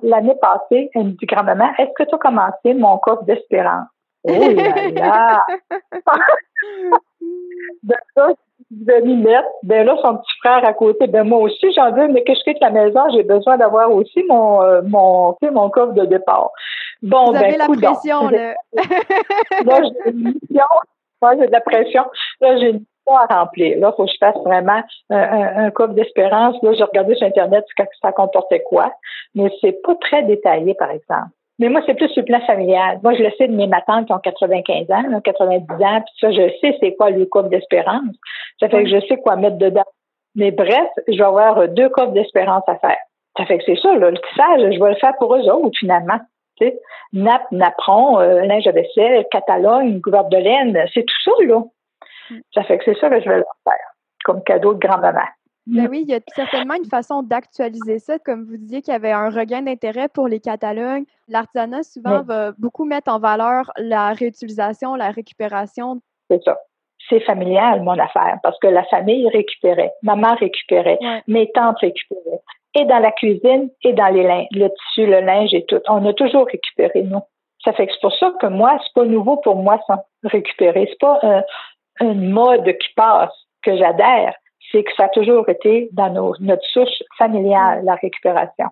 l'année 0.03 0.37
passée, 0.41 0.91
elle 0.95 1.05
me 1.05 1.11
dit 1.11 1.27
grand-maman, 1.27 1.69
est-ce 1.79 1.93
que 1.97 2.09
tu 2.09 2.15
as 2.15 2.19
commencé 2.19 2.75
mon 2.75 2.99
coffre 2.99 3.25
d'espérance? 3.25 3.89
Oh 4.25 4.33
là 4.33 4.89
là! 4.91 5.45
de 7.83 7.95
ça, 8.15 8.29
de 8.71 9.15
mettre, 9.23 9.49
ben 9.63 9.87
là, 9.87 9.97
son 10.03 10.17
petit 10.17 10.39
frère 10.41 10.65
à 10.65 10.73
côté, 10.73 11.07
ben 11.07 11.25
moi 11.25 11.39
aussi, 11.41 11.73
j'en 11.73 11.93
veux, 11.93 12.09
mais 12.09 12.25
que 12.25 12.35
je 12.35 12.41
quitte 12.41 12.61
la 12.61 12.71
maison, 12.71 13.01
j'ai 13.13 13.23
besoin 13.23 13.57
d'avoir 13.57 13.93
aussi 13.93 14.25
mon, 14.29 14.63
euh, 14.63 14.83
mon, 14.83 15.37
mon 15.41 15.71
coffre 15.71 15.93
de 15.93 16.05
départ. 16.05 16.51
Bon, 17.03 17.27
Vous 17.27 17.33
ben, 17.33 17.45
avez 17.45 17.57
la 17.57 17.67
pression, 17.67 18.29
là. 18.31 18.55
là, 19.65 19.81
j'ai 19.83 20.11
une 20.11 20.19
mission. 20.19 20.65
Moi, 21.23 21.37
j'ai 21.39 21.47
de 21.47 21.53
la 21.53 21.61
pression. 21.61 22.05
Là, 22.41 22.59
j'ai 22.59 22.71
une 22.71 22.79
mission 22.79 23.17
à 23.17 23.27
remplir. 23.27 23.79
Là, 23.79 23.93
il 23.93 23.97
faut 23.97 24.05
que 24.05 24.11
je 24.11 24.19
fasse 24.19 24.37
vraiment 24.45 24.83
un, 25.11 25.67
un, 25.67 25.71
coffre 25.71 25.95
d'espérance. 25.95 26.57
Là, 26.63 26.73
j'ai 26.75 26.85
regardé 26.85 27.15
sur 27.15 27.27
Internet 27.27 27.65
ça 28.03 28.13
comportait 28.13 28.63
quoi, 28.63 28.93
mais 29.35 29.51
c'est 29.61 29.81
pas 29.83 29.95
très 30.01 30.25
détaillé, 30.25 30.75
par 30.75 30.91
exemple. 30.91 31.31
Mais 31.59 31.69
moi, 31.69 31.81
c'est 31.87 31.95
plus 31.95 32.09
sur 32.09 32.21
le 32.23 32.27
plan 32.27 32.41
familial. 32.47 33.01
Moi, 33.03 33.15
je 33.15 33.23
le 33.23 33.31
sais 33.39 33.49
de 33.49 33.55
mes 33.55 33.67
matantes 33.67 34.07
qui 34.07 34.13
ont 34.13 34.19
95 34.19 34.91
ans, 34.91 35.21
90 35.21 35.73
ans, 35.83 36.03
puis 36.03 36.15
ça, 36.21 36.31
je 36.31 36.51
sais 36.61 36.77
c'est 36.81 36.95
quoi 36.97 37.11
le 37.11 37.25
couple 37.27 37.49
d'espérance. 37.49 38.15
Ça 38.61 38.69
fait 38.69 38.85
que 38.85 38.91
je 38.91 39.01
sais 39.07 39.17
quoi 39.17 39.37
mettre 39.37 39.57
dedans. 39.57 39.85
Mais 40.35 40.51
bref, 40.51 40.89
je 41.09 41.17
vais 41.17 41.25
avoir 41.25 41.67
deux 41.69 41.89
couples 41.89 42.13
d'espérance 42.13 42.65
à 42.67 42.77
faire. 42.77 42.99
Ça 43.39 43.47
fait 43.47 43.59
que 43.59 43.65
c'est 43.65 43.81
ça, 43.81 43.95
là, 43.97 44.11
le 44.11 44.19
tissage, 44.19 44.75
je 44.75 44.83
vais 44.83 44.91
le 44.91 44.97
faire 44.97 45.15
pour 45.19 45.35
eux 45.35 45.49
autres, 45.51 45.79
finalement. 45.79 46.19
Tu 46.59 46.67
sais, 46.67 46.79
nappe, 47.13 47.51
napperon, 47.53 48.21
euh, 48.21 48.43
linge 48.43 48.67
à 48.67 48.73
vaisselle, 48.73 49.27
catalogne, 49.31 50.01
gouverne 50.01 50.29
de 50.29 50.39
laine, 50.39 50.87
c'est 50.93 51.05
tout 51.05 51.23
ça, 51.25 51.33
là. 51.45 51.63
Ça 52.55 52.65
fait 52.65 52.79
que 52.79 52.85
c'est 52.85 52.99
ça 52.99 53.09
que 53.09 53.21
je 53.21 53.29
vais 53.29 53.37
leur 53.37 53.57
faire, 53.65 53.93
comme 54.25 54.43
cadeau 54.43 54.75
de 54.75 54.79
grand-maman. 54.79 55.27
Ben 55.67 55.89
oui, 55.91 56.05
il 56.07 56.11
y 56.11 56.15
a 56.15 56.21
certainement 56.35 56.75
une 56.75 56.89
façon 56.89 57.23
d'actualiser 57.23 57.99
ça. 57.99 58.19
Comme 58.21 58.45
vous 58.45 58.57
disiez 58.57 58.83
qu'il 58.83 58.93
y 58.93 58.97
avait 58.97 59.11
un 59.11 59.31
regain 59.31 59.63
d'intérêt 59.63 60.09
pour 60.09 60.29
les 60.29 60.39
catalogues. 60.39 61.05
L'artisanat, 61.29 61.83
souvent, 61.83 62.23
va 62.23 62.53
beaucoup 62.59 62.85
mettre 62.85 63.13
en 63.13 63.19
valeur 63.19 63.73
la 63.77 64.13
réutilisation, 64.13 64.95
la 64.95 65.11
récupération. 65.11 66.01
C'est 66.31 66.43
ça. 66.45 66.59
C'est 67.09 67.21
familial, 67.21 67.83
mon 67.83 67.99
affaire, 67.99 68.39
parce 68.43 68.59
que 68.59 68.67
la 68.69 68.85
famille 68.85 69.29
récupérait. 69.29 69.93
Maman 70.03 70.35
récupérait. 70.37 70.99
Mes 71.27 71.51
tantes 71.53 71.79
récupéraient. 71.79 72.41
Et 72.75 72.85
dans 72.85 72.99
la 72.99 73.11
cuisine, 73.11 73.71
et 73.83 73.93
dans 73.93 74.09
les 74.09 74.23
linges, 74.23 74.49
le 74.53 74.69
tissu, 74.69 75.07
le 75.07 75.21
linge 75.21 75.55
et 75.55 75.65
tout. 75.65 75.81
On 75.89 76.05
a 76.07 76.13
toujours 76.13 76.47
récupéré, 76.47 77.03
nous. 77.03 77.23
Ça 77.65 77.73
fait 77.73 77.87
que 77.87 77.93
c'est 77.93 78.01
pour 78.01 78.15
ça 78.15 78.33
que 78.41 78.47
moi, 78.47 78.79
c'est 78.85 78.93
pas 78.95 79.07
nouveau 79.07 79.39
pour 79.39 79.57
moi 79.57 79.81
sans 79.87 80.05
récupérer. 80.23 80.87
C'est 80.89 81.01
pas 81.01 81.19
un, 81.23 81.43
un 82.01 82.15
mode 82.15 82.67
qui 82.79 82.89
passe 82.95 83.33
que 83.63 83.77
j'adhère 83.77 84.35
c'est 84.73 84.85
que 84.85 84.93
ça 84.97 85.05
a 85.05 85.09
toujours 85.09 85.49
été 85.49 85.89
dans 85.93 86.11
notre 86.41 86.65
souche 86.67 87.03
familiale, 87.19 87.85
la 87.85 87.95
récupération. 87.95 88.67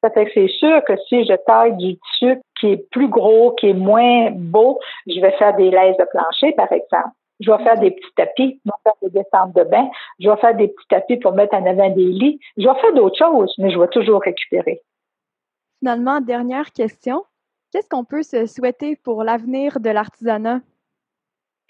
Ça 0.00 0.10
fait 0.10 0.26
que 0.26 0.30
c'est 0.34 0.48
sûr 0.48 0.84
que 0.84 0.96
si 1.08 1.24
je 1.24 1.34
taille 1.44 1.76
du 1.76 1.96
tissu 1.96 2.40
qui 2.60 2.72
est 2.72 2.90
plus 2.90 3.08
gros, 3.08 3.52
qui 3.52 3.70
est 3.70 3.74
moins 3.74 4.30
beau, 4.30 4.78
je 5.06 5.20
vais 5.20 5.32
faire 5.32 5.56
des 5.56 5.70
laises 5.70 5.96
de 5.96 6.04
plancher, 6.04 6.52
par 6.52 6.70
exemple. 6.70 7.10
Je 7.40 7.50
vais 7.50 7.62
faire 7.62 7.78
des 7.78 7.92
petits 7.92 8.14
tapis, 8.16 8.60
je 8.64 8.70
vais 8.70 8.82
faire 8.82 8.92
des 9.02 9.10
descentes 9.10 9.54
de 9.54 9.64
bain, 9.64 9.88
je 10.18 10.28
vais 10.28 10.36
faire 10.36 10.56
des 10.56 10.68
petits 10.68 10.88
tapis 10.88 11.16
pour 11.16 11.32
mettre 11.32 11.54
en 11.54 11.66
avant 11.66 11.90
des 11.90 12.04
lits. 12.04 12.40
Je 12.56 12.68
vais 12.68 12.80
faire 12.80 12.94
d'autres 12.94 13.18
choses, 13.18 13.54
mais 13.58 13.70
je 13.70 13.78
vais 13.78 13.88
toujours 13.88 14.20
récupérer. 14.22 14.80
Finalement, 15.80 16.20
dernière 16.20 16.72
question. 16.72 17.24
Qu'est-ce 17.72 17.88
qu'on 17.88 18.04
peut 18.04 18.22
se 18.22 18.46
souhaiter 18.46 18.96
pour 18.96 19.22
l'avenir 19.22 19.78
de 19.78 19.90
l'artisanat? 19.90 20.60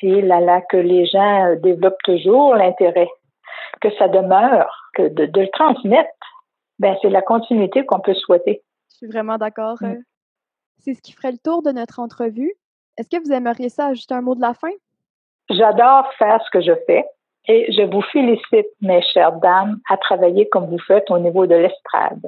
Et 0.00 0.22
là, 0.22 0.40
là, 0.40 0.60
que 0.62 0.76
les 0.76 1.06
gens 1.06 1.54
développent 1.56 2.02
toujours 2.04 2.54
l'intérêt 2.54 3.08
que 3.80 3.90
ça 3.96 4.08
demeure, 4.08 4.90
que 4.94 5.08
de, 5.08 5.40
le 5.40 5.50
transmettre, 5.50 6.08
ben 6.78 6.96
c'est 7.02 7.10
la 7.10 7.22
continuité 7.22 7.84
qu'on 7.84 8.00
peut 8.00 8.14
souhaiter. 8.14 8.62
Je 8.90 8.96
suis 8.96 9.06
vraiment 9.06 9.36
d'accord. 9.36 9.76
Mm. 9.80 9.86
Euh, 9.86 10.02
c'est 10.78 10.94
ce 10.94 11.02
qui 11.02 11.12
ferait 11.12 11.32
le 11.32 11.38
tour 11.38 11.62
de 11.62 11.70
notre 11.70 12.00
entrevue. 12.00 12.52
Est-ce 12.96 13.08
que 13.08 13.22
vous 13.22 13.32
aimeriez 13.32 13.68
ça 13.68 13.86
ajouter 13.86 14.14
un 14.14 14.22
mot 14.22 14.34
de 14.34 14.40
la 14.40 14.54
fin? 14.54 14.70
J'adore 15.50 16.12
faire 16.18 16.40
ce 16.44 16.50
que 16.50 16.60
je 16.60 16.72
fais 16.86 17.04
et 17.46 17.72
je 17.72 17.82
vous 17.82 18.02
félicite, 18.12 18.68
mes 18.82 19.02
chères 19.02 19.32
dames, 19.40 19.80
à 19.88 19.96
travailler 19.96 20.48
comme 20.50 20.66
vous 20.66 20.78
faites 20.78 21.10
au 21.10 21.18
niveau 21.18 21.46
de 21.46 21.54
l'estrade. 21.54 22.26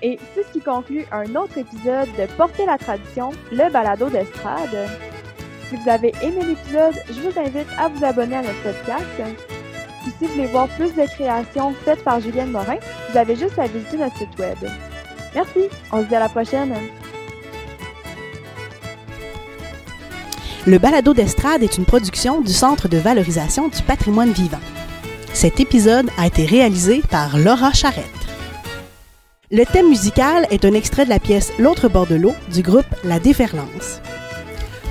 Et 0.00 0.18
c'est 0.32 0.44
ce 0.44 0.52
qui 0.52 0.60
conclut 0.60 1.04
un 1.10 1.34
autre 1.34 1.58
épisode 1.58 2.08
de 2.18 2.26
Porter 2.36 2.64
la 2.66 2.78
tradition, 2.78 3.30
le 3.50 3.70
balado 3.70 4.08
d'estrade. 4.08 4.88
Si 5.68 5.76
vous 5.76 5.88
avez 5.88 6.12
aimé 6.22 6.44
l'épisode, 6.44 6.94
je 7.08 7.20
vous 7.20 7.38
invite 7.38 7.68
à 7.78 7.88
vous 7.88 8.04
abonner 8.04 8.36
à 8.36 8.42
notre 8.42 8.62
podcast 8.62 9.57
si 10.04 10.26
vous 10.26 10.32
voulez 10.32 10.46
voir 10.46 10.68
plus 10.68 10.94
de 10.94 11.06
créations 11.06 11.74
faites 11.84 12.02
par 12.04 12.20
Julienne 12.20 12.50
Morin, 12.50 12.76
vous 13.10 13.18
avez 13.18 13.36
juste 13.36 13.58
à 13.58 13.66
visiter 13.66 13.96
notre 13.96 14.16
site 14.16 14.38
web. 14.38 14.56
Merci, 15.34 15.68
on 15.92 16.02
se 16.02 16.08
dit 16.08 16.14
à 16.14 16.20
la 16.20 16.28
prochaine. 16.28 16.74
Le 20.66 20.78
balado 20.78 21.14
d'estrade 21.14 21.62
est 21.62 21.78
une 21.78 21.84
production 21.84 22.40
du 22.40 22.52
Centre 22.52 22.88
de 22.88 22.98
valorisation 22.98 23.68
du 23.68 23.80
patrimoine 23.82 24.32
vivant. 24.32 24.60
Cet 25.32 25.60
épisode 25.60 26.10
a 26.18 26.26
été 26.26 26.44
réalisé 26.44 27.02
par 27.10 27.38
Laura 27.38 27.72
Charrette. 27.72 28.04
Le 29.50 29.64
thème 29.64 29.88
musical 29.88 30.46
est 30.50 30.66
un 30.66 30.74
extrait 30.74 31.04
de 31.04 31.10
la 31.10 31.20
pièce 31.20 31.52
L'autre 31.58 31.88
bord 31.88 32.06
de 32.06 32.16
l'eau 32.16 32.34
du 32.52 32.62
groupe 32.62 32.84
La 33.04 33.18
Déferlance. 33.18 34.00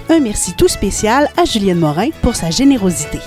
Un 0.09 0.19
merci 0.19 0.53
tout 0.55 0.67
spécial 0.67 1.29
à 1.37 1.45
Julienne 1.45 1.79
Morin 1.79 2.09
pour 2.21 2.35
sa 2.35 2.49
générosité. 2.49 3.19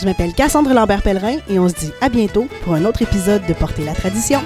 Je 0.00 0.04
m'appelle 0.04 0.32
Cassandre 0.32 0.72
Lambert-Pellerin 0.72 1.38
et 1.48 1.58
on 1.58 1.68
se 1.68 1.74
dit 1.74 1.92
à 2.00 2.08
bientôt 2.08 2.46
pour 2.62 2.74
un 2.74 2.84
autre 2.84 3.02
épisode 3.02 3.44
de 3.46 3.52
Porter 3.52 3.84
la 3.84 3.94
tradition. 3.94 4.40